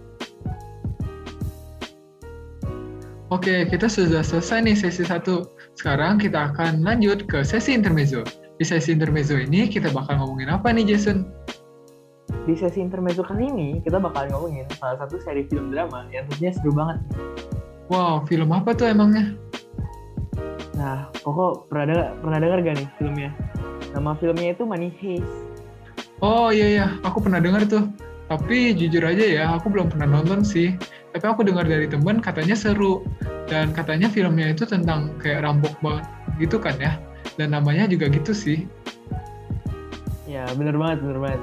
Oke, 3.35 3.67
kita 3.67 3.91
sudah 3.91 4.23
selesai 4.23 4.63
nih 4.63 4.79
sesi 4.79 5.03
satu. 5.03 5.51
Sekarang 5.75 6.23
kita 6.23 6.55
akan 6.55 6.87
lanjut 6.87 7.27
ke 7.27 7.43
sesi 7.43 7.75
intermezzo. 7.75 8.23
Di 8.55 8.63
sesi 8.63 8.95
intermezzo 8.95 9.35
ini 9.35 9.67
kita 9.67 9.91
bakal 9.91 10.23
ngomongin 10.23 10.47
apa 10.47 10.71
nih, 10.71 10.95
Jason? 10.95 11.27
Di 12.47 12.55
sesi 12.55 12.79
intermezzo 12.79 13.27
kali 13.27 13.51
ini 13.51 13.69
kita 13.83 13.99
bakal 13.99 14.31
ngomongin 14.31 14.71
salah 14.79 15.03
satu 15.03 15.19
seri 15.27 15.43
film 15.51 15.75
drama 15.75 16.07
yang 16.15 16.31
tentunya 16.31 16.55
seru 16.55 16.71
banget. 16.71 17.03
Wow, 17.91 18.23
film 18.31 18.55
apa 18.55 18.75
tuh 18.75 18.95
emangnya? 18.95 19.35
Nah, 20.79 21.11
Koko 21.27 21.67
pernah 21.67 21.85
dengar, 21.91 22.09
pernah 22.23 22.39
dengar 22.39 22.59
gak 22.63 22.77
nih 22.79 22.89
filmnya? 22.99 23.31
Nama 23.97 24.13
filmnya 24.21 24.53
itu 24.53 24.69
Money 24.69 24.93
Heist. 25.01 25.25
Oh 26.21 26.53
iya 26.53 26.69
iya, 26.69 26.87
aku 27.01 27.25
pernah 27.25 27.41
dengar 27.41 27.65
tuh. 27.65 27.89
Tapi 28.29 28.77
jujur 28.77 29.01
aja 29.01 29.25
ya, 29.25 29.45
aku 29.57 29.73
belum 29.73 29.89
pernah 29.89 30.21
nonton 30.21 30.45
sih. 30.45 30.77
Tapi 31.17 31.25
aku 31.25 31.41
dengar 31.49 31.65
dari 31.65 31.89
temen 31.89 32.21
katanya 32.21 32.53
seru. 32.53 33.01
Dan 33.49 33.73
katanya 33.73 34.13
filmnya 34.13 34.53
itu 34.53 34.69
tentang 34.69 35.17
kayak 35.17 35.49
rampok 35.49 35.73
banget 35.81 36.05
gitu 36.37 36.61
kan 36.61 36.77
ya. 36.77 37.01
Dan 37.41 37.57
namanya 37.57 37.89
juga 37.89 38.13
gitu 38.13 38.37
sih. 38.37 38.69
Ya 40.29 40.45
bener 40.61 40.77
banget, 40.77 41.01
bener 41.01 41.17
banget. 41.17 41.43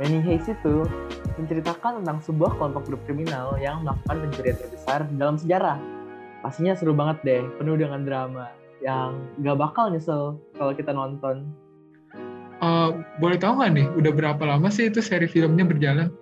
Money 0.00 0.24
Heist 0.24 0.48
itu 0.48 0.88
menceritakan 1.36 2.00
tentang 2.00 2.24
sebuah 2.24 2.56
kelompok 2.56 2.88
grup 2.88 3.02
kriminal 3.04 3.60
yang 3.60 3.84
melakukan 3.84 4.16
pencurian 4.24 4.56
terbesar 4.56 5.04
dalam 5.20 5.36
sejarah. 5.36 5.76
Pastinya 6.40 6.72
seru 6.72 6.96
banget 6.96 7.20
deh, 7.20 7.42
penuh 7.60 7.76
dengan 7.76 8.00
drama 8.00 8.48
yang 8.82 9.14
gak 9.46 9.58
bakal 9.60 9.92
nyesel 9.92 10.40
kalau 10.58 10.72
kita 10.74 10.90
nonton. 10.90 11.52
Uh, 12.62 13.02
boleh 13.18 13.42
tahu 13.42 13.58
nggak 13.58 13.72
nih, 13.74 13.86
udah 13.98 14.12
berapa 14.14 14.42
lama 14.46 14.70
sih 14.70 14.86
itu 14.86 15.02
seri 15.02 15.26
filmnya 15.26 15.66
berjalan? 15.66 16.14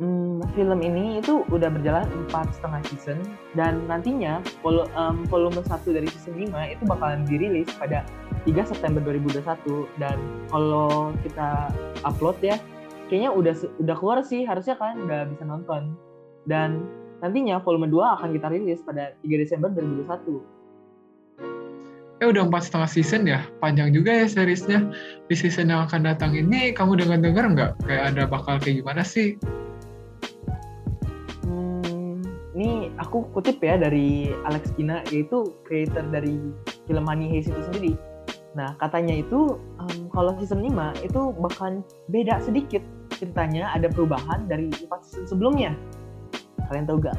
Hmm, 0.00 0.40
film 0.56 0.80
ini 0.80 1.20
itu 1.20 1.44
udah 1.52 1.68
berjalan 1.68 2.06
empat 2.06 2.56
setengah 2.56 2.80
season 2.88 3.18
dan 3.58 3.84
nantinya 3.90 4.40
vol 4.64 4.88
um, 4.96 5.26
volume 5.28 5.60
1 5.60 5.68
dari 5.90 6.08
season 6.08 6.38
5 6.38 6.54
itu 6.70 6.82
bakalan 6.88 7.26
dirilis 7.28 7.68
pada 7.76 8.06
3 8.46 8.70
September 8.70 9.02
2021 9.04 9.44
dan 9.98 10.16
kalau 10.48 11.12
kita 11.26 11.68
upload 12.06 12.38
ya 12.40 12.56
kayaknya 13.10 13.34
udah 13.34 13.52
udah 13.82 13.96
keluar 13.98 14.18
sih 14.22 14.46
harusnya 14.46 14.78
kalian 14.78 15.10
udah 15.10 15.20
bisa 15.28 15.44
nonton 15.44 15.98
dan 16.46 16.86
nantinya 17.20 17.58
volume 17.60 17.90
2 17.90 17.98
akan 18.22 18.28
kita 18.38 18.46
rilis 18.54 18.80
pada 18.86 19.18
3 19.26 19.42
Desember 19.42 19.68
2021 19.74 20.57
eh 22.18 22.26
udah 22.26 22.50
empat 22.50 22.66
setengah 22.66 22.90
season 22.90 23.22
ya? 23.30 23.46
Panjang 23.62 23.94
juga 23.94 24.10
ya 24.10 24.26
seriesnya. 24.26 24.90
Di 25.30 25.34
season 25.38 25.70
yang 25.70 25.86
akan 25.86 26.02
datang 26.02 26.34
ini 26.34 26.74
kamu 26.74 26.98
dengar 26.98 27.18
dengar 27.22 27.44
nggak? 27.46 27.72
Kayak 27.86 28.04
ada 28.14 28.22
bakal 28.26 28.58
kayak 28.58 28.82
gimana 28.82 29.02
sih? 29.06 29.38
Hmm, 31.46 32.18
ini 32.58 32.90
aku 32.98 33.22
kutip 33.30 33.62
ya 33.62 33.78
dari 33.78 34.34
Alex 34.50 34.74
Pina 34.74 35.06
yaitu 35.14 35.46
creator 35.62 36.02
dari 36.10 36.42
film 36.90 37.04
Money 37.06 37.30
Heist 37.30 37.54
itu 37.54 37.62
sendiri. 37.70 37.92
Nah 38.58 38.74
katanya 38.82 39.22
itu 39.22 39.54
um, 39.78 40.10
kalau 40.10 40.34
season 40.42 40.66
5 40.66 41.06
itu 41.06 41.20
bahkan 41.38 41.86
beda 42.10 42.42
sedikit 42.42 42.82
ceritanya 43.14 43.70
ada 43.70 43.86
perubahan 43.86 44.50
dari 44.50 44.66
empat 44.74 45.06
season 45.06 45.26
sebelumnya. 45.30 45.70
Kalian 46.66 46.84
tahu 46.84 46.98
gak? 47.00 47.16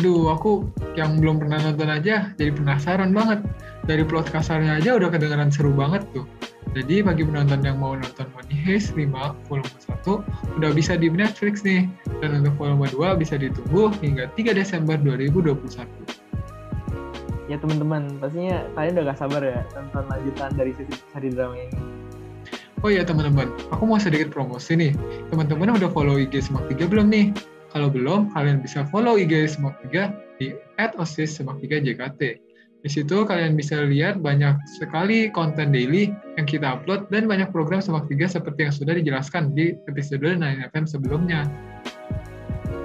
Aduh, 0.00 0.32
aku 0.32 0.64
yang 0.96 1.20
belum 1.20 1.44
pernah 1.44 1.60
nonton 1.60 1.92
aja 1.92 2.32
jadi 2.40 2.56
penasaran 2.56 3.12
banget. 3.12 3.44
Dari 3.84 4.00
plot 4.00 4.32
kasarnya 4.32 4.80
aja 4.80 4.96
udah 4.96 5.12
kedengeran 5.12 5.52
seru 5.52 5.76
banget 5.76 6.00
tuh. 6.16 6.24
Jadi 6.72 7.04
bagi 7.04 7.20
penonton 7.20 7.60
yang 7.60 7.76
mau 7.76 7.92
nonton 7.92 8.24
Money 8.32 8.56
Heist 8.64 8.96
5 8.96 9.12
volume 9.44 9.76
1 9.84 10.56
udah 10.56 10.70
bisa 10.72 10.96
di 10.96 11.12
Netflix 11.12 11.60
nih. 11.68 11.84
Dan 12.24 12.40
untuk 12.40 12.56
volume 12.56 12.88
2 12.88 13.20
bisa 13.20 13.36
ditunggu 13.36 13.92
hingga 14.00 14.32
3 14.40 14.56
Desember 14.56 14.96
2021. 14.96 15.84
Ya 17.52 17.60
teman-teman, 17.60 18.16
pastinya 18.24 18.64
kalian 18.80 18.96
udah 18.96 19.04
gak 19.12 19.20
sabar 19.20 19.44
ya 19.44 19.60
nonton 19.76 20.08
lanjutan 20.08 20.50
dari 20.56 20.72
seri 21.12 21.28
drama 21.28 21.60
ini. 21.60 21.76
Oh 22.80 22.88
iya 22.88 23.04
teman-teman, 23.04 23.52
aku 23.68 23.84
mau 23.84 24.00
sedikit 24.00 24.32
promosi 24.32 24.80
nih. 24.80 24.96
Teman-teman 25.28 25.76
udah 25.76 25.92
follow 25.92 26.16
IG 26.16 26.40
Semak 26.40 26.72
3 26.72 26.88
belum 26.88 27.12
nih? 27.12 27.36
Kalau 27.70 27.86
belum, 27.86 28.34
kalian 28.34 28.58
bisa 28.66 28.82
follow 28.90 29.14
IG 29.14 29.46
Semak 29.46 29.78
3 29.86 30.10
di 30.42 30.50
@osis-semak3jkt. 30.98 32.42
Di 32.80 32.88
situ 32.88 33.28
kalian 33.28 33.54
bisa 33.54 33.84
lihat 33.86 34.18
banyak 34.24 34.56
sekali 34.80 35.28
konten 35.30 35.70
daily 35.70 36.10
yang 36.34 36.48
kita 36.48 36.80
upload 36.80 37.06
dan 37.14 37.30
banyak 37.30 37.46
program 37.54 37.78
Semak 37.78 38.10
3 38.10 38.26
seperti 38.26 38.66
yang 38.66 38.74
sudah 38.74 38.94
dijelaskan 38.98 39.54
di 39.54 39.78
episode 39.86 40.24
9FM 40.24 40.84
sebelumnya. 40.88 41.46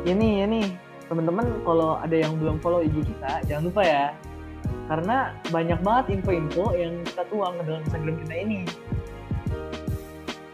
Ini, 0.05 0.45
ini, 0.45 0.69
teman-teman 1.09 1.65
kalau 1.65 1.97
ada 1.97 2.13
yang 2.13 2.37
belum 2.37 2.61
follow 2.61 2.85
IG 2.85 3.09
kita, 3.09 3.41
jangan 3.49 3.73
lupa 3.73 3.81
ya. 3.81 4.05
Karena 4.85 5.33
banyak 5.49 5.81
banget 5.81 6.21
info-info 6.21 6.77
yang 6.77 7.01
kita 7.09 7.25
tuang 7.33 7.57
dalam 7.65 7.81
Instagram 7.81 8.21
kita 8.21 8.35
ini. 8.37 8.61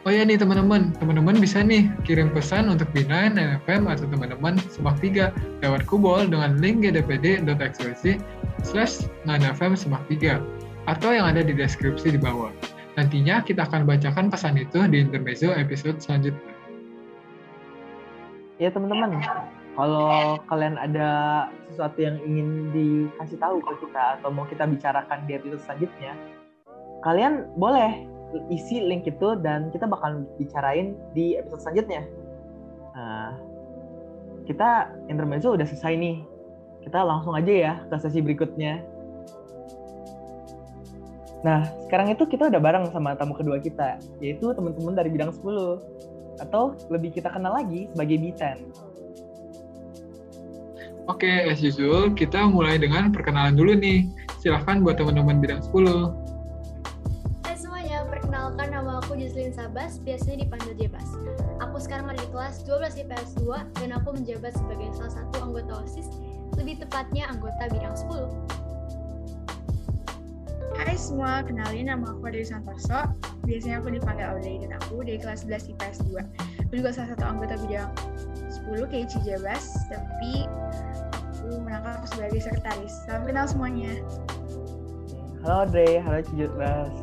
Oh 0.02 0.10
ya 0.10 0.26
nih 0.26 0.34
teman-teman, 0.34 0.98
teman-teman 0.98 1.38
bisa 1.38 1.62
nih 1.62 1.86
kirim 2.10 2.34
pesan 2.34 2.74
untuk 2.74 2.90
Bina, 2.90 3.30
NFM, 3.30 3.86
atau 3.86 4.10
teman-teman 4.10 4.58
Semak 4.74 4.98
3 4.98 5.30
lewat 5.62 5.86
Kubol 5.86 6.26
dengan 6.26 6.58
link 6.58 6.82
gdpd.xyz 6.82 8.18
slash 8.66 9.06
NFM 9.30 9.78
Semak 9.78 10.02
3 10.10 10.42
atau 10.90 11.10
yang 11.14 11.30
ada 11.30 11.46
di 11.46 11.54
deskripsi 11.54 12.18
di 12.18 12.20
bawah. 12.20 12.50
Nantinya 12.98 13.46
kita 13.46 13.70
akan 13.70 13.86
bacakan 13.86 14.34
pesan 14.34 14.58
itu 14.58 14.82
di 14.90 15.06
intermezzo 15.06 15.54
episode 15.54 16.02
selanjutnya. 16.02 16.50
Ya 18.58 18.74
teman-teman, 18.74 19.22
kalau 19.78 20.42
kalian 20.50 20.82
ada 20.82 21.10
sesuatu 21.70 22.02
yang 22.02 22.18
ingin 22.26 22.74
dikasih 22.74 23.38
tahu 23.38 23.62
ke 23.62 23.86
kita 23.86 24.18
atau 24.18 24.34
mau 24.34 24.50
kita 24.50 24.66
bicarakan 24.66 25.30
di 25.30 25.38
episode 25.38 25.62
selanjutnya, 25.62 26.18
kalian 27.06 27.46
boleh 27.54 28.11
isi 28.52 28.80
link 28.80 29.08
itu 29.08 29.36
dan 29.40 29.72
kita 29.72 29.88
bakal 29.88 30.24
bicarain 30.40 30.96
di 31.12 31.36
episode 31.36 31.62
selanjutnya. 31.64 32.04
Nah, 32.96 33.36
kita 34.48 34.92
intermezzo 35.08 35.56
udah 35.56 35.68
selesai 35.68 35.96
nih. 35.96 36.18
Kita 36.82 37.06
langsung 37.06 37.38
aja 37.38 37.54
ya 37.54 37.74
ke 37.88 37.96
sesi 38.02 38.20
berikutnya. 38.20 38.82
Nah, 41.42 41.66
sekarang 41.90 42.14
itu 42.14 42.30
kita 42.30 42.54
udah 42.54 42.62
bareng 42.62 42.86
sama 42.94 43.18
tamu 43.18 43.34
kedua 43.34 43.58
kita, 43.58 43.98
yaitu 44.22 44.54
teman-teman 44.54 44.94
dari 44.94 45.10
bidang 45.10 45.34
10. 45.34 45.82
Atau 46.42 46.78
lebih 46.90 47.14
kita 47.18 47.30
kenal 47.30 47.54
lagi 47.58 47.90
sebagai 47.94 48.18
B10. 48.18 48.58
Oke, 51.10 51.30
as 51.50 51.66
usual, 51.66 52.14
kita 52.14 52.46
mulai 52.46 52.78
dengan 52.78 53.10
perkenalan 53.10 53.58
dulu 53.58 53.74
nih. 53.74 54.06
Silahkan 54.38 54.86
buat 54.86 55.02
teman-teman 55.02 55.42
bidang 55.42 55.62
10. 55.66 56.21
Jesslyn 59.52 59.68
Sabas, 59.68 60.00
biasanya 60.00 60.48
dipanggil 60.48 60.72
Jebas. 60.80 61.04
Aku 61.60 61.76
sekarang 61.76 62.08
ada 62.08 62.24
di 62.24 62.30
kelas 62.32 62.64
12 62.64 63.04
IPS 63.04 63.36
2 63.44 63.84
dan 63.84 63.92
aku 64.00 64.16
menjabat 64.16 64.56
sebagai 64.56 64.96
salah 64.96 65.12
satu 65.12 65.44
anggota 65.44 65.84
OSIS, 65.84 66.08
lebih 66.56 66.80
tepatnya 66.80 67.28
anggota 67.28 67.68
bidang 67.68 67.92
10. 67.92 68.32
Hai 70.80 70.96
semua, 70.96 71.44
kenalin 71.44 71.92
nama 71.92 72.16
aku 72.16 72.32
Adri 72.32 72.48
Santoso. 72.48 73.12
Biasanya 73.44 73.84
aku 73.84 73.92
dipanggil 73.92 74.32
Audrey 74.32 74.56
dan 74.64 74.72
aku 74.80 75.04
dari 75.04 75.20
kelas 75.20 75.44
11 75.44 75.76
IPS 75.76 76.08
2. 76.08 76.72
Aku 76.72 76.74
juga 76.80 76.96
salah 76.96 77.12
satu 77.12 77.28
anggota 77.28 77.60
bidang 77.68 77.92
10 78.72 78.88
kayak 78.88 79.12
Cijabas, 79.12 79.68
tapi 79.92 80.48
aku 81.28 81.60
menangkap 81.60 82.08
sebagai 82.08 82.40
sekretaris. 82.40 83.04
Salam 83.04 83.28
kenal 83.28 83.52
semuanya. 83.52 84.00
Halo 85.44 85.68
Audrey, 85.68 86.00
halo 86.00 86.24
Cijabas. 86.24 86.96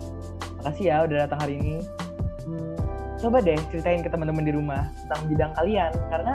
Makasih 0.64 0.88
ya 0.88 1.05
udah 1.05 1.28
datang 1.28 1.45
hari 1.45 1.61
ini 1.61 1.85
coba 3.18 3.42
deh 3.42 3.58
ceritain 3.75 4.00
ke 4.00 4.08
teman-teman 4.08 4.46
di 4.46 4.52
rumah 4.54 4.87
tentang 5.04 5.20
bidang 5.26 5.52
kalian 5.58 5.92
karena 6.08 6.34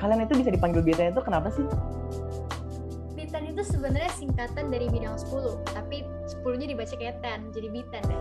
kalian 0.00 0.24
itu 0.24 0.34
bisa 0.40 0.50
dipanggil 0.52 0.80
Bitan 0.84 1.12
itu 1.12 1.20
kenapa 1.24 1.48
sih? 1.52 1.64
Bitan 3.16 3.48
itu 3.48 3.62
sebenarnya 3.64 4.12
singkatan 4.16 4.72
dari 4.72 4.88
bidang 4.88 5.16
10, 5.16 5.60
tapi 5.76 6.08
10-nya 6.24 6.66
dibaca 6.72 6.94
kayak 6.96 7.20
ten, 7.20 7.40
jadi 7.52 7.68
Bitan 7.68 8.02
deh. 8.08 8.20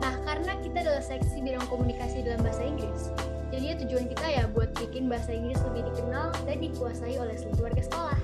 Nah, 0.00 0.16
karena 0.24 0.52
kita 0.64 0.80
adalah 0.80 1.04
seksi 1.04 1.44
bidang 1.44 1.64
komunikasi 1.68 2.24
dalam 2.24 2.40
bahasa 2.40 2.64
Inggris, 2.64 3.12
jadi 3.52 3.76
tujuan 3.84 4.08
kita 4.08 4.26
ya 4.32 4.44
buat 4.48 4.72
bikin 4.80 5.12
bahasa 5.12 5.36
Inggris 5.36 5.60
lebih 5.68 5.92
dikenal 5.92 6.32
dan 6.48 6.56
dikuasai 6.56 7.20
oleh 7.20 7.36
seluruh 7.36 7.68
warga 7.68 7.82
sekolah. 7.84 8.18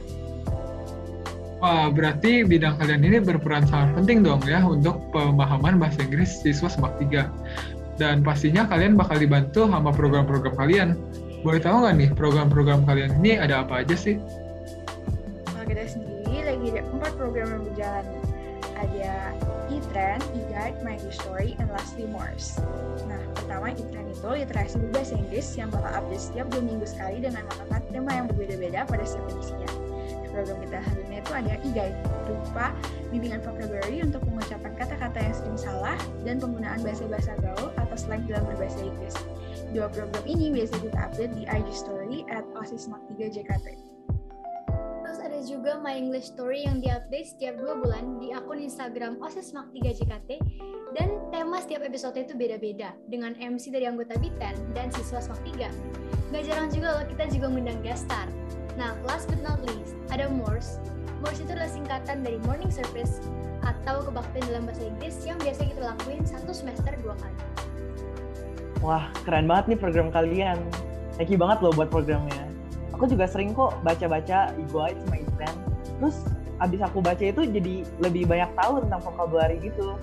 Wah, 1.56 1.88
berarti 1.88 2.44
bidang 2.44 2.76
kalian 2.76 3.00
ini 3.00 3.18
berperan 3.24 3.64
sangat 3.64 3.96
penting 3.96 4.20
dong 4.20 4.44
ya 4.44 4.60
untuk 4.60 5.00
pemahaman 5.12 5.80
bahasa 5.80 6.04
Inggris 6.04 6.44
siswa 6.44 6.68
semak 6.68 6.92
3 7.00 7.24
dan 7.96 8.20
pastinya 8.20 8.68
kalian 8.68 8.96
bakal 8.96 9.16
dibantu 9.16 9.68
sama 9.68 9.92
program-program 9.92 10.54
kalian. 10.56 10.88
Boleh 11.40 11.60
tahu 11.60 11.84
nggak 11.84 11.94
nih 11.96 12.10
program-program 12.12 12.84
kalian 12.84 13.16
ini 13.20 13.40
ada 13.40 13.64
apa 13.64 13.84
aja 13.84 13.96
sih? 13.96 14.20
Kalau 15.48 15.64
kita 15.64 15.84
sendiri 15.88 16.40
lagi 16.44 16.66
ada 16.76 16.82
empat 16.92 17.12
program 17.16 17.48
yang 17.52 17.62
berjalan. 17.72 18.06
Ada 18.76 19.32
e-trend, 19.72 20.20
e-guide, 20.36 20.76
my 20.84 21.00
story, 21.08 21.56
and 21.56 21.72
lastly 21.72 22.04
Morse. 22.12 22.60
Nah, 23.08 23.20
pertama 23.32 23.72
e-trend 23.72 24.12
itu 24.12 24.28
literasi 24.28 24.76
berbahasa 24.76 25.16
Inggris 25.16 25.48
yang 25.56 25.72
bakal 25.72 25.96
update 25.96 26.20
setiap 26.20 26.46
dua 26.52 26.60
minggu 26.60 26.84
sekali 26.84 27.24
dengan 27.24 27.48
mengangkat 27.48 27.82
tema 27.88 28.10
yang 28.12 28.26
berbeda-beda 28.28 28.84
pada 28.84 29.04
setiap 29.08 29.24
edisinya 29.32 29.85
program 30.36 30.60
kita 30.60 30.78
hari 30.84 31.00
ini 31.08 31.16
itu 31.24 31.32
ada 31.32 31.52
e-guide 31.64 31.98
berupa 32.28 32.66
bimbingan 33.08 33.40
vocabulary 33.40 34.04
untuk 34.04 34.20
mengucapkan 34.28 34.76
kata-kata 34.76 35.16
yang 35.16 35.32
sering 35.32 35.56
salah 35.56 35.96
dan 36.28 36.36
penggunaan 36.36 36.84
bahasa-bahasa 36.84 37.32
gaul 37.40 37.72
atau 37.80 37.96
slang 37.96 38.28
dalam 38.28 38.44
berbahasa 38.44 38.84
Inggris. 38.84 39.16
Dua 39.72 39.88
program 39.88 40.24
ini 40.28 40.52
biasa 40.52 40.76
kita 40.84 40.98
update 41.00 41.32
di 41.32 41.48
IG 41.48 41.68
story 41.72 42.28
at 42.28 42.44
osismak 42.52 43.00
3 43.16 43.32
JKT. 43.32 43.66
Terus 45.06 45.18
ada 45.22 45.38
juga 45.40 45.80
My 45.80 45.96
English 45.96 46.34
Story 46.36 46.68
yang 46.68 46.84
diupdate 46.84 47.30
setiap 47.32 47.56
dua 47.56 47.78
bulan 47.80 48.20
di 48.20 48.36
akun 48.36 48.60
Instagram 48.60 49.16
OSIS 49.22 49.56
Mak 49.56 49.72
3 49.72 49.96
JKT 50.02 50.30
dan 50.92 51.08
tema 51.32 51.62
setiap 51.62 51.86
episode 51.86 52.18
itu 52.20 52.36
beda-beda 52.36 52.92
dengan 53.08 53.32
MC 53.38 53.72
dari 53.72 53.88
anggota 53.88 54.18
Biten 54.20 54.58
dan 54.76 54.92
siswa 54.92 55.22
Smak 55.22 55.40
3. 55.56 55.70
Gak 56.34 56.42
jarang 56.44 56.68
juga 56.68 57.00
loh 57.00 57.06
kita 57.08 57.32
juga 57.32 57.46
mengundang 57.48 57.80
guest 57.80 58.04
star. 58.10 58.28
Nah, 58.76 58.92
last 59.08 59.32
but 59.32 59.40
not 59.40 59.60
least, 59.64 59.96
ada 60.12 60.28
MORS. 60.28 60.80
MORS 61.24 61.40
itu 61.40 61.50
adalah 61.52 61.72
singkatan 61.72 62.20
dari 62.20 62.36
Morning 62.44 62.72
Service 62.72 63.24
atau 63.64 64.04
kebaktian 64.04 64.44
dalam 64.52 64.68
bahasa 64.68 64.84
Inggris 64.84 65.16
yang 65.24 65.40
biasa 65.40 65.64
kita 65.64 65.80
lakuin 65.80 66.22
satu 66.28 66.52
semester 66.52 66.92
dua 67.00 67.16
kali. 67.16 67.40
Wah, 68.84 69.08
keren 69.24 69.48
banget 69.48 69.74
nih 69.74 69.78
program 69.80 70.08
kalian. 70.12 70.60
Thank 71.16 71.32
you 71.32 71.40
banget 71.40 71.64
loh 71.64 71.72
buat 71.72 71.88
programnya 71.88 72.46
aku 72.96 73.12
juga 73.12 73.28
sering 73.28 73.52
kok 73.52 73.76
baca-baca 73.84 74.56
e-guide 74.56 74.96
sama 75.04 75.16
event 75.20 75.56
terus 76.00 76.16
abis 76.64 76.80
aku 76.80 77.04
baca 77.04 77.20
itu 77.20 77.44
jadi 77.44 77.84
lebih 78.00 78.24
banyak 78.24 78.48
tahu 78.56 78.80
tentang 78.88 79.00
vocabulary 79.04 79.60
gitu 79.60 80.00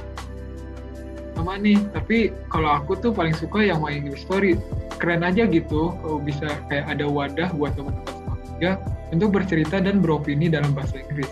sama 1.33 1.57
nih 1.57 1.81
tapi 1.89 2.29
kalau 2.53 2.77
aku 2.77 2.93
tuh 2.93 3.09
paling 3.09 3.33
suka 3.33 3.65
yang 3.65 3.81
My 3.81 3.97
English 3.97 4.29
Story 4.29 4.61
keren 5.01 5.25
aja 5.25 5.49
gitu 5.49 5.97
kalau 6.05 6.21
bisa 6.21 6.45
kayak 6.69 6.85
ada 6.85 7.09
wadah 7.09 7.49
buat 7.57 7.73
teman-teman 7.73 8.22
untuk 9.11 9.35
bercerita 9.35 9.83
dan 9.83 9.99
beropini 9.99 10.47
dalam 10.47 10.71
bahasa 10.71 10.99
Inggris 10.99 11.31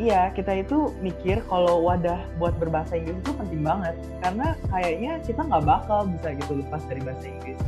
iya 0.00 0.32
kita 0.32 0.64
itu 0.64 0.90
mikir 1.04 1.44
kalau 1.52 1.84
wadah 1.84 2.24
buat 2.40 2.56
berbahasa 2.56 2.96
Inggris 2.96 3.20
itu 3.20 3.32
penting 3.36 3.60
banget 3.60 3.94
karena 4.24 4.56
kayaknya 4.72 5.12
kita 5.22 5.40
nggak 5.44 5.64
bakal 5.68 6.08
bisa 6.08 6.28
gitu 6.38 6.52
lepas 6.64 6.82
dari 6.88 7.00
bahasa 7.04 7.26
Inggris 7.28 7.60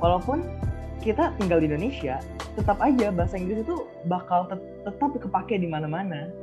walaupun 0.00 0.40
kita 1.06 1.30
tinggal 1.38 1.62
di 1.62 1.70
Indonesia, 1.70 2.18
tetap 2.58 2.82
aja 2.82 3.14
bahasa 3.14 3.38
Inggris 3.38 3.62
itu 3.62 3.86
bakal 4.10 4.50
tet 4.50 4.58
tetap 4.82 5.14
kepake 5.14 5.54
di 5.54 5.70
mana-mana. 5.70 6.34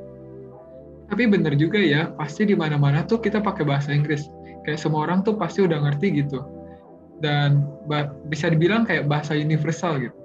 Tapi 1.11 1.27
bener 1.27 1.59
juga 1.59 1.83
ya, 1.83 2.15
pasti 2.15 2.47
di 2.47 2.55
mana-mana 2.55 3.03
tuh 3.03 3.19
kita 3.19 3.43
pakai 3.43 3.67
bahasa 3.67 3.91
Inggris. 3.91 4.31
Kayak 4.63 4.79
semua 4.79 5.03
orang 5.03 5.27
tuh 5.27 5.35
pasti 5.35 5.67
udah 5.67 5.83
ngerti 5.83 6.23
gitu. 6.23 6.39
Dan 7.19 7.67
bisa 8.31 8.47
dibilang 8.47 8.87
kayak 8.87 9.11
bahasa 9.11 9.35
universal 9.35 9.99
gitu. 9.99 10.15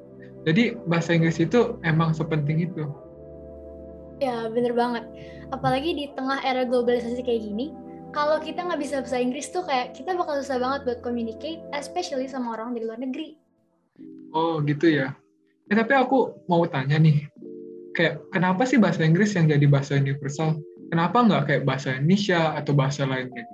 Jadi 0.49 0.81
bahasa 0.89 1.13
Inggris 1.13 1.37
itu 1.37 1.77
emang 1.85 2.17
sepenting 2.17 2.73
itu. 2.73 2.89
Ya, 4.17 4.49
bener 4.49 4.73
banget. 4.73 5.05
Apalagi 5.53 5.93
di 5.93 6.05
tengah 6.17 6.41
era 6.41 6.65
globalisasi 6.65 7.21
kayak 7.21 7.45
gini, 7.45 7.77
kalau 8.17 8.41
kita 8.41 8.65
nggak 8.65 8.81
bisa 8.81 9.05
bahasa 9.05 9.21
Inggris 9.21 9.53
tuh 9.53 9.69
kayak 9.69 9.93
kita 9.93 10.17
bakal 10.17 10.41
susah 10.41 10.57
banget 10.57 10.81
buat 10.89 10.99
communicate, 11.05 11.61
especially 11.77 12.25
sama 12.25 12.57
orang 12.57 12.73
dari 12.73 12.89
luar 12.89 12.97
negeri. 12.97 13.37
Oh 14.33 14.65
gitu 14.65 14.89
ya. 14.89 15.13
Eh, 15.69 15.77
tapi 15.77 15.93
aku 15.93 16.49
mau 16.49 16.65
tanya 16.65 16.97
nih, 16.97 17.29
kayak 17.93 18.25
kenapa 18.33 18.65
sih 18.65 18.81
bahasa 18.81 19.05
Inggris 19.05 19.37
yang 19.37 19.53
jadi 19.53 19.69
bahasa 19.69 20.01
universal? 20.01 20.57
Kenapa 20.89 21.21
nggak 21.21 21.43
kayak 21.45 21.63
bahasa 21.69 21.93
Indonesia 21.93 22.57
atau 22.57 22.73
bahasa 22.73 23.05
lainnya? 23.05 23.45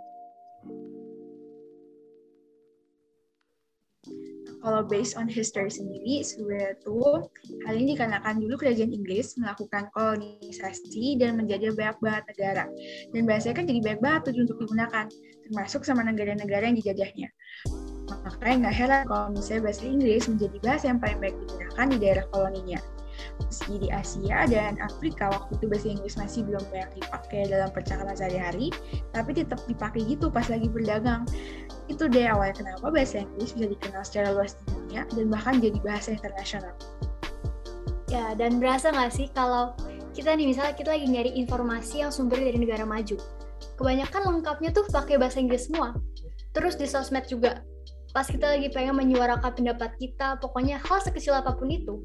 Kalau 4.65 4.81
based 4.89 5.21
on 5.21 5.29
history 5.29 5.69
sendiri, 5.69 6.25
sebenarnya 6.25 6.81
tuh 6.81 7.29
hal 7.69 7.77
ini 7.77 7.93
dikarenakan 7.93 8.41
dulu 8.41 8.57
kerajaan 8.57 8.97
Inggris 8.97 9.37
melakukan 9.37 9.93
kolonisasi 9.93 11.21
dan 11.21 11.37
menjadi 11.37 11.77
banyak 11.77 12.01
banget 12.01 12.25
negara. 12.33 12.65
Dan 13.13 13.29
bahasanya 13.29 13.61
kan 13.61 13.65
jadi 13.69 13.81
banyak 13.85 14.01
banget 14.01 14.23
untuk 14.41 14.57
digunakan, 14.65 15.05
termasuk 15.45 15.85
sama 15.85 16.01
negara-negara 16.09 16.73
yang 16.73 16.81
dijajahnya. 16.81 17.29
Makanya 18.09 18.57
nggak 18.65 18.77
heran 18.81 19.03
kalau 19.05 19.29
misalnya 19.37 19.69
bahasa 19.69 19.85
Inggris 19.85 20.25
menjadi 20.33 20.57
bahasa 20.65 20.85
yang 20.89 20.99
paling 21.05 21.21
baik 21.21 21.37
digunakan 21.45 21.87
di 21.93 21.97
daerah 22.01 22.25
koloninya. 22.33 22.81
Meski 23.43 23.79
di 23.81 23.89
Asia 23.91 24.47
dan 24.47 24.79
Afrika 24.81 25.31
waktu 25.31 25.59
itu 25.59 25.65
bahasa 25.71 25.89
Inggris 25.91 26.15
masih 26.19 26.41
belum 26.47 26.65
banyak 26.71 26.91
dipakai 27.03 27.51
dalam 27.51 27.71
percakapan 27.71 28.15
sehari-hari, 28.17 28.69
tapi 29.13 29.31
tetap 29.37 29.61
dipakai 29.67 30.03
gitu 30.07 30.31
pas 30.31 30.47
lagi 30.49 30.67
berdagang. 30.71 31.23
Itu 31.87 32.09
deh 32.09 32.27
awalnya 32.29 32.65
kenapa 32.65 32.91
bahasa 32.91 33.23
Inggris 33.23 33.53
bisa 33.55 33.67
dikenal 33.71 34.03
secara 34.03 34.29
luas 34.33 34.57
di 34.59 34.65
dunia 34.73 35.03
dan 35.13 35.27
bahkan 35.29 35.61
jadi 35.61 35.79
bahasa 35.83 36.15
internasional. 36.17 36.75
Ya, 38.13 38.37
dan 38.39 38.63
berasa 38.63 38.95
nggak 38.95 39.11
sih 39.11 39.27
kalau 39.35 39.75
kita 40.15 40.31
nih 40.39 40.47
misalnya 40.47 40.79
kita 40.79 40.95
lagi 40.95 41.11
nyari 41.11 41.35
informasi 41.35 42.07
yang 42.07 42.15
sumbernya 42.15 42.55
dari 42.55 42.63
negara 42.63 42.87
maju. 42.87 43.19
Kebanyakan 43.75 44.23
lengkapnya 44.31 44.71
tuh 44.71 44.87
pakai 44.87 45.19
bahasa 45.19 45.43
Inggris 45.43 45.67
semua. 45.67 45.99
Terus 46.55 46.79
di 46.79 46.87
sosmed 46.87 47.27
juga, 47.27 47.67
pas 48.15 48.31
kita 48.31 48.55
lagi 48.55 48.71
pengen 48.71 48.95
menyuarakan 48.95 49.59
pendapat 49.59 49.99
kita, 49.99 50.39
pokoknya 50.39 50.79
hal 50.79 51.03
sekecil 51.03 51.35
apa 51.35 51.59
pun 51.59 51.67
itu, 51.67 51.99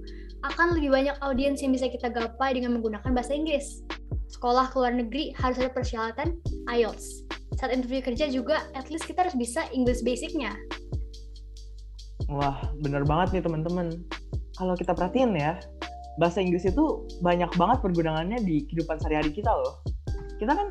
akan 0.46 0.80
lebih 0.80 0.90
banyak 0.94 1.16
audiens 1.20 1.60
yang 1.60 1.76
bisa 1.76 1.92
kita 1.92 2.08
gapai 2.08 2.56
dengan 2.56 2.80
menggunakan 2.80 3.12
bahasa 3.12 3.36
Inggris. 3.36 3.84
Sekolah 4.30 4.72
ke 4.72 4.76
luar 4.80 4.94
negeri 4.96 5.36
harus 5.36 5.58
ada 5.60 5.72
persyaratan 5.74 6.38
IELTS. 6.70 7.28
Saat 7.60 7.76
interview 7.76 8.00
kerja 8.00 8.32
juga, 8.32 8.64
at 8.78 8.88
least 8.88 9.04
kita 9.10 9.28
harus 9.28 9.36
bisa 9.36 9.68
English 9.76 10.00
basicnya. 10.06 10.56
Wah, 12.30 12.62
bener 12.80 13.04
banget 13.04 13.40
nih 13.40 13.44
teman-teman. 13.44 13.88
Kalau 14.56 14.78
kita 14.78 14.96
perhatiin 14.96 15.34
ya, 15.36 15.60
bahasa 16.22 16.40
Inggris 16.40 16.64
itu 16.68 17.04
banyak 17.20 17.50
banget 17.60 17.84
pergunaannya 17.84 18.40
di 18.46 18.64
kehidupan 18.70 19.02
sehari-hari 19.02 19.34
kita 19.34 19.50
loh. 19.50 19.82
Kita 20.40 20.56
kan 20.56 20.68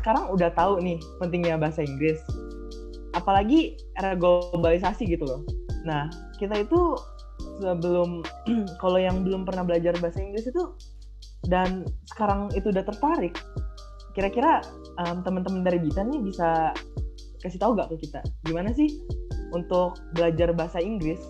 sekarang 0.00 0.32
udah 0.32 0.48
tahu 0.54 0.80
nih 0.80 0.96
pentingnya 1.18 1.60
bahasa 1.60 1.84
Inggris 1.84 2.20
apalagi 3.14 3.74
era 3.98 4.14
globalisasi 4.14 5.06
gitu 5.06 5.26
loh. 5.26 5.40
Nah, 5.82 6.06
kita 6.38 6.62
itu 6.62 6.94
sebelum 7.60 8.24
kalau 8.82 8.98
yang 8.98 9.22
belum 9.22 9.44
pernah 9.44 9.62
belajar 9.62 9.94
bahasa 10.00 10.24
Inggris 10.24 10.48
itu 10.48 10.74
dan 11.48 11.88
sekarang 12.08 12.52
itu 12.52 12.68
udah 12.68 12.84
tertarik, 12.84 13.36
kira-kira 14.12 14.60
um, 15.00 15.24
teman-teman 15.24 15.64
dari 15.64 15.80
Bita 15.80 16.04
nih 16.04 16.20
bisa 16.20 16.76
kasih 17.40 17.56
tahu 17.56 17.72
gak 17.72 17.88
ke 17.96 18.04
kita 18.04 18.20
gimana 18.44 18.68
sih 18.76 19.00
untuk 19.56 19.96
belajar 20.12 20.52
bahasa 20.52 20.76
Inggris 20.84 21.20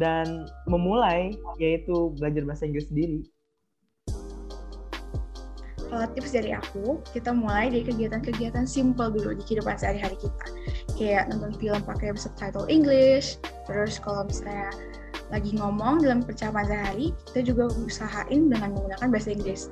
dan 0.00 0.48
memulai 0.64 1.36
yaitu 1.60 2.12
belajar 2.16 2.44
bahasa 2.48 2.64
Inggris 2.64 2.88
sendiri? 2.88 3.20
Kalau 5.86 6.08
tips 6.12 6.34
dari 6.34 6.50
aku, 6.50 6.98
kita 7.14 7.30
mulai 7.30 7.70
dari 7.70 7.86
kegiatan-kegiatan 7.86 8.66
simple 8.66 9.12
dulu 9.12 9.38
di 9.38 9.42
kehidupan 9.46 9.78
sehari-hari 9.78 10.18
kita 10.18 10.46
kayak 10.96 11.28
nonton 11.28 11.52
film 11.60 11.80
pakai 11.84 12.16
subtitle 12.16 12.66
English 12.72 13.36
terus 13.68 14.00
kalau 14.00 14.24
misalnya 14.24 14.72
lagi 15.32 15.58
ngomong 15.58 16.02
dalam 16.02 16.22
percakapan 16.22 16.66
sehari 16.70 17.06
kita 17.30 17.52
juga 17.52 17.70
usahain 17.82 18.46
dengan 18.46 18.74
menggunakan 18.74 19.08
bahasa 19.10 19.30
Inggris 19.34 19.62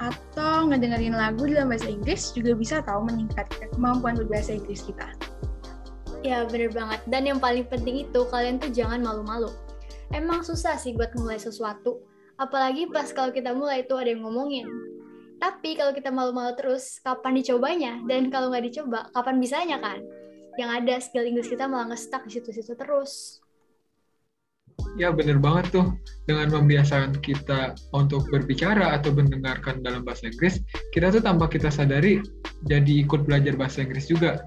atau 0.00 0.68
ngedengerin 0.72 1.12
lagu 1.12 1.44
dalam 1.44 1.68
bahasa 1.68 1.88
Inggris 1.88 2.32
juga 2.32 2.56
bisa 2.56 2.80
tahu 2.80 3.04
meningkatkan 3.08 3.68
kemampuan 3.76 4.16
berbahasa 4.16 4.56
Inggris 4.56 4.84
kita 4.84 5.12
ya 6.24 6.48
bener 6.48 6.72
banget 6.72 7.00
dan 7.10 7.28
yang 7.28 7.38
paling 7.42 7.68
penting 7.68 8.08
itu 8.08 8.20
kalian 8.32 8.56
tuh 8.56 8.72
jangan 8.72 9.04
malu-malu 9.04 9.52
emang 10.16 10.40
susah 10.40 10.80
sih 10.80 10.96
buat 10.96 11.12
mulai 11.18 11.36
sesuatu 11.36 12.00
apalagi 12.40 12.88
pas 12.88 13.12
kalau 13.12 13.30
kita 13.30 13.52
mulai 13.52 13.84
itu 13.84 13.92
ada 13.98 14.10
yang 14.12 14.24
ngomongin 14.24 14.68
tapi 15.42 15.74
kalau 15.74 15.90
kita 15.90 16.14
malu-malu 16.14 16.54
terus, 16.54 17.02
kapan 17.02 17.34
dicobanya? 17.34 17.98
Dan 18.06 18.30
kalau 18.30 18.54
nggak 18.54 18.62
dicoba, 18.62 19.10
kapan 19.10 19.42
bisanya 19.42 19.82
kan? 19.82 19.98
yang 20.60 20.70
ada 20.72 21.00
skill 21.00 21.24
Inggris 21.24 21.48
kita 21.48 21.64
malah 21.64 21.92
ngestak 21.92 22.28
di 22.28 22.38
situ-situ 22.38 22.76
terus. 22.76 23.41
Ya 25.00 25.08
bener 25.10 25.40
banget 25.40 25.72
tuh 25.72 25.86
dengan 26.28 26.52
membiasakan 26.52 27.18
kita 27.24 27.74
untuk 27.96 28.28
berbicara 28.30 28.94
atau 28.94 29.10
mendengarkan 29.10 29.80
dalam 29.82 30.04
bahasa 30.06 30.28
Inggris, 30.28 30.62
kita 30.94 31.10
tuh 31.10 31.22
tanpa 31.24 31.48
kita 31.48 31.72
sadari 31.72 32.22
jadi 32.68 33.02
ikut 33.02 33.26
belajar 33.26 33.58
bahasa 33.58 33.82
Inggris 33.82 34.06
juga. 34.06 34.44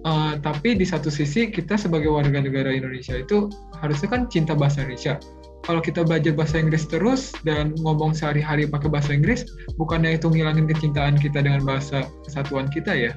Uh, 0.00 0.40
tapi 0.40 0.80
di 0.80 0.88
satu 0.88 1.12
sisi 1.12 1.52
kita 1.52 1.76
sebagai 1.76 2.08
warga 2.08 2.40
negara 2.40 2.72
Indonesia 2.72 3.20
itu 3.20 3.52
harusnya 3.84 4.08
kan 4.08 4.32
cinta 4.32 4.56
bahasa 4.56 4.80
Indonesia. 4.80 5.20
Kalau 5.60 5.84
kita 5.84 6.08
belajar 6.08 6.32
bahasa 6.32 6.56
Inggris 6.56 6.88
terus 6.88 7.36
dan 7.44 7.76
ngomong 7.84 8.16
sehari-hari 8.16 8.64
pakai 8.64 8.88
bahasa 8.88 9.12
Inggris, 9.12 9.44
bukannya 9.76 10.16
itu 10.16 10.32
ngilangin 10.32 10.64
kecintaan 10.64 11.20
kita 11.20 11.44
dengan 11.44 11.68
bahasa 11.68 12.08
kesatuan 12.24 12.72
kita 12.72 12.96
ya? 12.96 13.12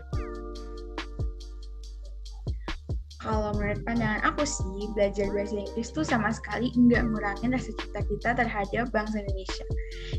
Kalau 3.24 3.56
menurut 3.56 3.80
pandangan 3.88 4.20
aku 4.28 4.44
sih, 4.44 4.92
belajar 4.92 5.32
bahasa 5.32 5.56
Inggris 5.56 5.96
tuh 5.96 6.04
sama 6.04 6.28
sekali 6.36 6.76
nggak 6.76 7.08
ngurangin 7.08 7.56
rasa 7.56 7.72
cinta 7.80 8.04
kita 8.04 8.30
terhadap 8.36 8.92
bangsa 8.92 9.24
Indonesia. 9.24 9.66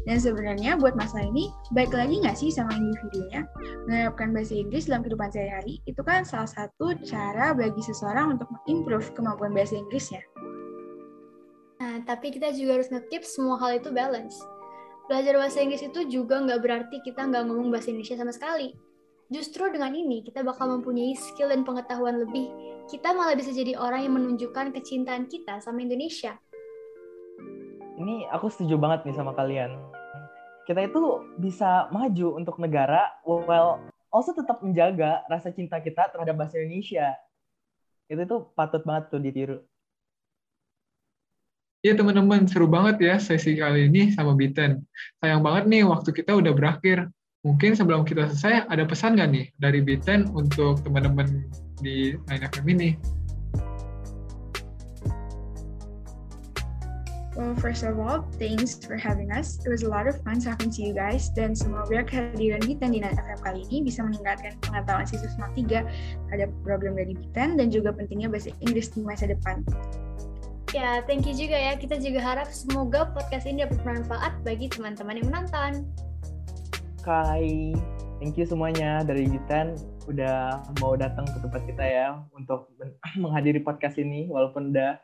Dan 0.08 0.16
sebenarnya 0.16 0.80
buat 0.80 0.96
masalah 0.96 1.28
ini, 1.28 1.52
baik 1.76 1.92
lagi 1.92 2.24
nggak 2.24 2.32
sih 2.32 2.48
sama 2.48 2.72
individunya? 2.72 3.44
Menerapkan 3.84 4.32
bahasa 4.32 4.56
Inggris 4.56 4.88
dalam 4.88 5.04
kehidupan 5.04 5.28
sehari-hari 5.28 5.84
itu 5.84 6.00
kan 6.00 6.24
salah 6.24 6.48
satu 6.48 6.96
cara 7.04 7.52
bagi 7.52 7.84
seseorang 7.84 8.40
untuk 8.40 8.48
mengimprove 8.48 9.12
kemampuan 9.12 9.52
bahasa 9.52 9.76
Inggrisnya. 9.76 10.24
Nah, 11.84 12.00
tapi 12.08 12.32
kita 12.32 12.56
juga 12.56 12.80
harus 12.80 12.88
nge 12.88 13.04
semua 13.28 13.60
hal 13.60 13.84
itu 13.84 13.92
balance. 13.92 14.40
Belajar 15.12 15.36
bahasa 15.36 15.60
Inggris 15.60 15.84
itu 15.84 16.00
juga 16.08 16.40
nggak 16.40 16.60
berarti 16.64 16.96
kita 17.04 17.28
nggak 17.28 17.52
ngomong 17.52 17.68
bahasa 17.68 17.92
Indonesia 17.92 18.16
sama 18.16 18.32
sekali 18.32 18.72
Justru 19.32 19.72
dengan 19.72 19.96
ini 19.96 20.20
kita 20.20 20.44
bakal 20.44 20.68
mempunyai 20.80 21.16
skill 21.16 21.48
dan 21.48 21.64
pengetahuan 21.64 22.20
lebih. 22.20 22.52
Kita 22.90 23.16
malah 23.16 23.32
bisa 23.32 23.54
jadi 23.54 23.76
orang 23.76 24.04
yang 24.04 24.14
menunjukkan 24.20 24.76
kecintaan 24.76 25.28
kita 25.28 25.60
sama 25.64 25.80
Indonesia. 25.80 26.36
Ini 27.96 28.28
aku 28.28 28.52
setuju 28.52 28.76
banget 28.76 29.08
nih 29.08 29.16
sama 29.16 29.32
kalian. 29.32 29.72
kita 30.64 30.80
itu 30.88 31.20
bisa 31.36 31.92
maju 31.92 32.40
untuk 32.40 32.56
negara 32.56 33.12
well 33.24 33.84
also 34.08 34.32
tetap 34.32 34.64
menjaga 34.64 35.20
rasa 35.28 35.52
cinta 35.52 35.76
kita 35.76 36.08
terhadap 36.08 36.34
bahasa 36.40 36.56
Indonesia 36.56 37.12
itu 38.08 38.24
tuh 38.24 38.48
patut 38.56 38.80
banget 38.84 39.12
tuh 39.12 39.20
ditiru 39.20 39.58
Iya 41.84 42.00
teman-teman, 42.00 42.48
seru 42.48 42.64
banget 42.64 42.96
ya 42.96 43.20
sesi 43.20 43.60
kali 43.60 43.92
ini 43.92 44.08
sama 44.08 44.32
Biten. 44.32 44.88
Sayang 45.20 45.44
banget 45.44 45.68
nih 45.68 45.84
waktu 45.84 46.16
kita 46.16 46.32
udah 46.32 46.56
berakhir. 46.56 47.12
Mungkin 47.44 47.76
sebelum 47.76 48.08
kita 48.08 48.32
selesai, 48.32 48.72
ada 48.72 48.88
pesan 48.88 49.20
nggak 49.20 49.28
nih 49.28 49.46
dari 49.60 49.84
Biten 49.84 50.32
untuk 50.32 50.80
teman-teman 50.80 51.44
di 51.76 52.16
9FM 52.24 52.64
ini? 52.72 52.90
Well, 57.36 57.52
first 57.60 57.84
of 57.84 58.00
all, 58.00 58.24
thanks 58.40 58.80
for 58.80 58.96
having 58.96 59.28
us. 59.28 59.60
It 59.60 59.68
was 59.68 59.84
a 59.84 59.90
lot 59.92 60.08
of 60.08 60.16
fun 60.24 60.40
talking 60.40 60.72
to 60.72 60.80
you 60.80 60.96
guys. 60.96 61.28
Dan 61.36 61.52
semoga 61.52 62.06
kehadiran 62.08 62.64
Biten 62.64 62.96
di 62.96 63.04
9FM 63.04 63.40
kali 63.44 63.60
ini 63.68 63.92
bisa 63.92 64.00
meningkatkan 64.00 64.56
pengetahuan 64.64 65.04
siswa 65.04 65.28
SMAK 65.36 65.52
3 65.68 65.84
terhadap 66.32 66.50
program 66.64 66.96
dari 66.96 67.12
Biten 67.12 67.60
dan 67.60 67.68
juga 67.68 67.92
pentingnya 67.92 68.32
bahasa 68.32 68.56
Inggris 68.64 68.88
di 68.96 69.04
masa 69.04 69.28
depan. 69.28 69.60
Ya, 70.72 71.04
thank 71.04 71.28
you 71.28 71.36
juga 71.36 71.60
ya. 71.60 71.76
Kita 71.76 72.00
juga 72.00 72.24
harap 72.24 72.48
semoga 72.48 73.12
podcast 73.12 73.44
ini 73.44 73.68
dapat 73.68 73.84
bermanfaat 73.84 74.40
bagi 74.48 74.72
teman-teman 74.72 75.20
yang 75.20 75.28
menonton. 75.28 75.84
Kai, 77.04 77.76
thank 78.16 78.40
you 78.40 78.48
semuanya 78.48 79.04
dari 79.04 79.28
Jitan 79.28 79.76
udah 80.08 80.64
mau 80.80 80.96
datang 80.96 81.28
ke 81.28 81.36
tempat 81.36 81.60
kita 81.68 81.84
ya 81.84 82.08
untuk 82.32 82.72
menghadiri 83.20 83.60
podcast 83.60 84.00
ini 84.00 84.24
walaupun 84.32 84.72
udah 84.72 84.96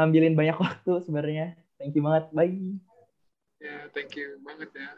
ngambilin 0.00 0.32
banyak 0.32 0.56
waktu 0.64 1.04
sebenarnya. 1.04 1.52
Thank 1.76 1.92
you 1.92 2.08
banget. 2.08 2.24
Bye. 2.32 2.56
Ya, 3.60 3.84
thank 3.92 4.16
you 4.16 4.40
banget 4.40 4.72
ya. 4.72 4.96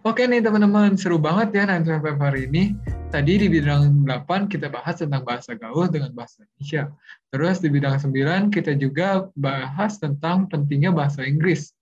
Oke 0.00 0.24
nih 0.24 0.40
teman-teman, 0.40 0.96
seru 0.96 1.20
banget 1.20 1.52
ya 1.52 1.68
nanti 1.68 1.92
hari 1.92 2.48
ini. 2.48 2.80
Tadi 3.12 3.44
di 3.44 3.48
bidang 3.52 4.08
8 4.08 4.48
kita 4.48 4.72
bahas 4.72 5.04
tentang 5.04 5.20
bahasa 5.20 5.52
gaul 5.52 5.92
dengan 5.92 6.16
bahasa 6.16 6.48
Indonesia. 6.48 6.88
Terus 7.28 7.60
di 7.60 7.68
bidang 7.68 8.00
9 8.00 8.56
kita 8.56 8.72
juga 8.80 9.28
bahas 9.36 10.00
tentang 10.00 10.48
pentingnya 10.48 10.96
bahasa 10.96 11.28
Inggris. 11.28 11.76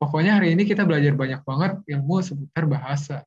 Pokoknya 0.00 0.40
hari 0.40 0.56
ini 0.56 0.64
kita 0.64 0.88
belajar 0.88 1.12
banyak 1.12 1.44
banget 1.44 1.76
ilmu 1.92 2.24
seputar 2.24 2.64
bahasa. 2.64 3.20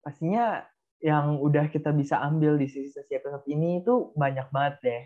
Pastinya 0.00 0.64
yang 1.04 1.36
udah 1.36 1.68
kita 1.68 1.92
bisa 1.92 2.16
ambil 2.24 2.56
di 2.56 2.64
sisi-sisi 2.64 3.12
episode 3.12 3.44
ini 3.44 3.84
itu 3.84 4.16
banyak 4.16 4.48
banget 4.48 4.74
deh. 4.80 5.04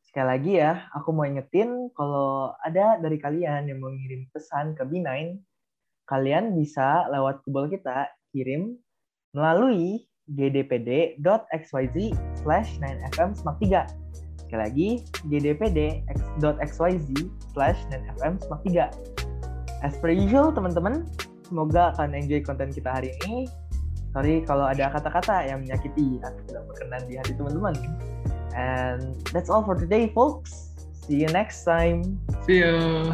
Sekali 0.00 0.26
lagi 0.32 0.52
ya, 0.56 0.88
aku 0.96 1.12
mau 1.12 1.28
ingetin 1.28 1.92
kalau 1.92 2.56
ada 2.64 2.96
dari 2.96 3.20
kalian 3.20 3.68
yang 3.68 3.84
mau 3.84 3.92
ngirim 3.92 4.24
pesan 4.32 4.72
ke 4.72 4.88
B9, 4.88 5.36
kalian 6.08 6.56
bisa 6.56 7.04
lewat 7.12 7.44
kubel 7.44 7.68
kita 7.68 8.08
kirim 8.32 8.80
melalui 9.36 10.08
gdpd.xyz 10.24 11.96
slash 12.40 12.80
9fm 12.80 13.36
semak 13.36 13.60
3. 13.60 14.27
Sekali 14.48 14.60
lagi, 14.64 14.88
gdpd.xyz 15.28 17.08
slash 17.52 17.78
9fm 17.92 18.40
semak 18.40 18.60
3. 18.64 19.84
As 19.84 19.92
per 20.00 20.08
usual, 20.08 20.56
teman-teman, 20.56 21.04
semoga 21.44 21.92
kalian 22.00 22.24
enjoy 22.24 22.40
konten 22.40 22.72
kita 22.72 22.88
hari 22.88 23.12
ini. 23.28 23.44
Sorry 24.16 24.40
kalau 24.48 24.64
ada 24.64 24.88
kata-kata 24.88 25.44
yang 25.52 25.68
menyakiti 25.68 26.16
atau 26.24 26.40
tidak 26.48 26.64
berkenan 26.64 27.02
di 27.04 27.20
hati 27.20 27.36
teman-teman. 27.36 27.76
And 28.56 29.20
that's 29.36 29.52
all 29.52 29.60
for 29.60 29.76
today, 29.76 30.08
folks. 30.16 30.72
See 31.04 31.20
you 31.20 31.28
next 31.28 31.68
time. 31.68 32.16
See 32.48 32.64
ya. 32.64 33.12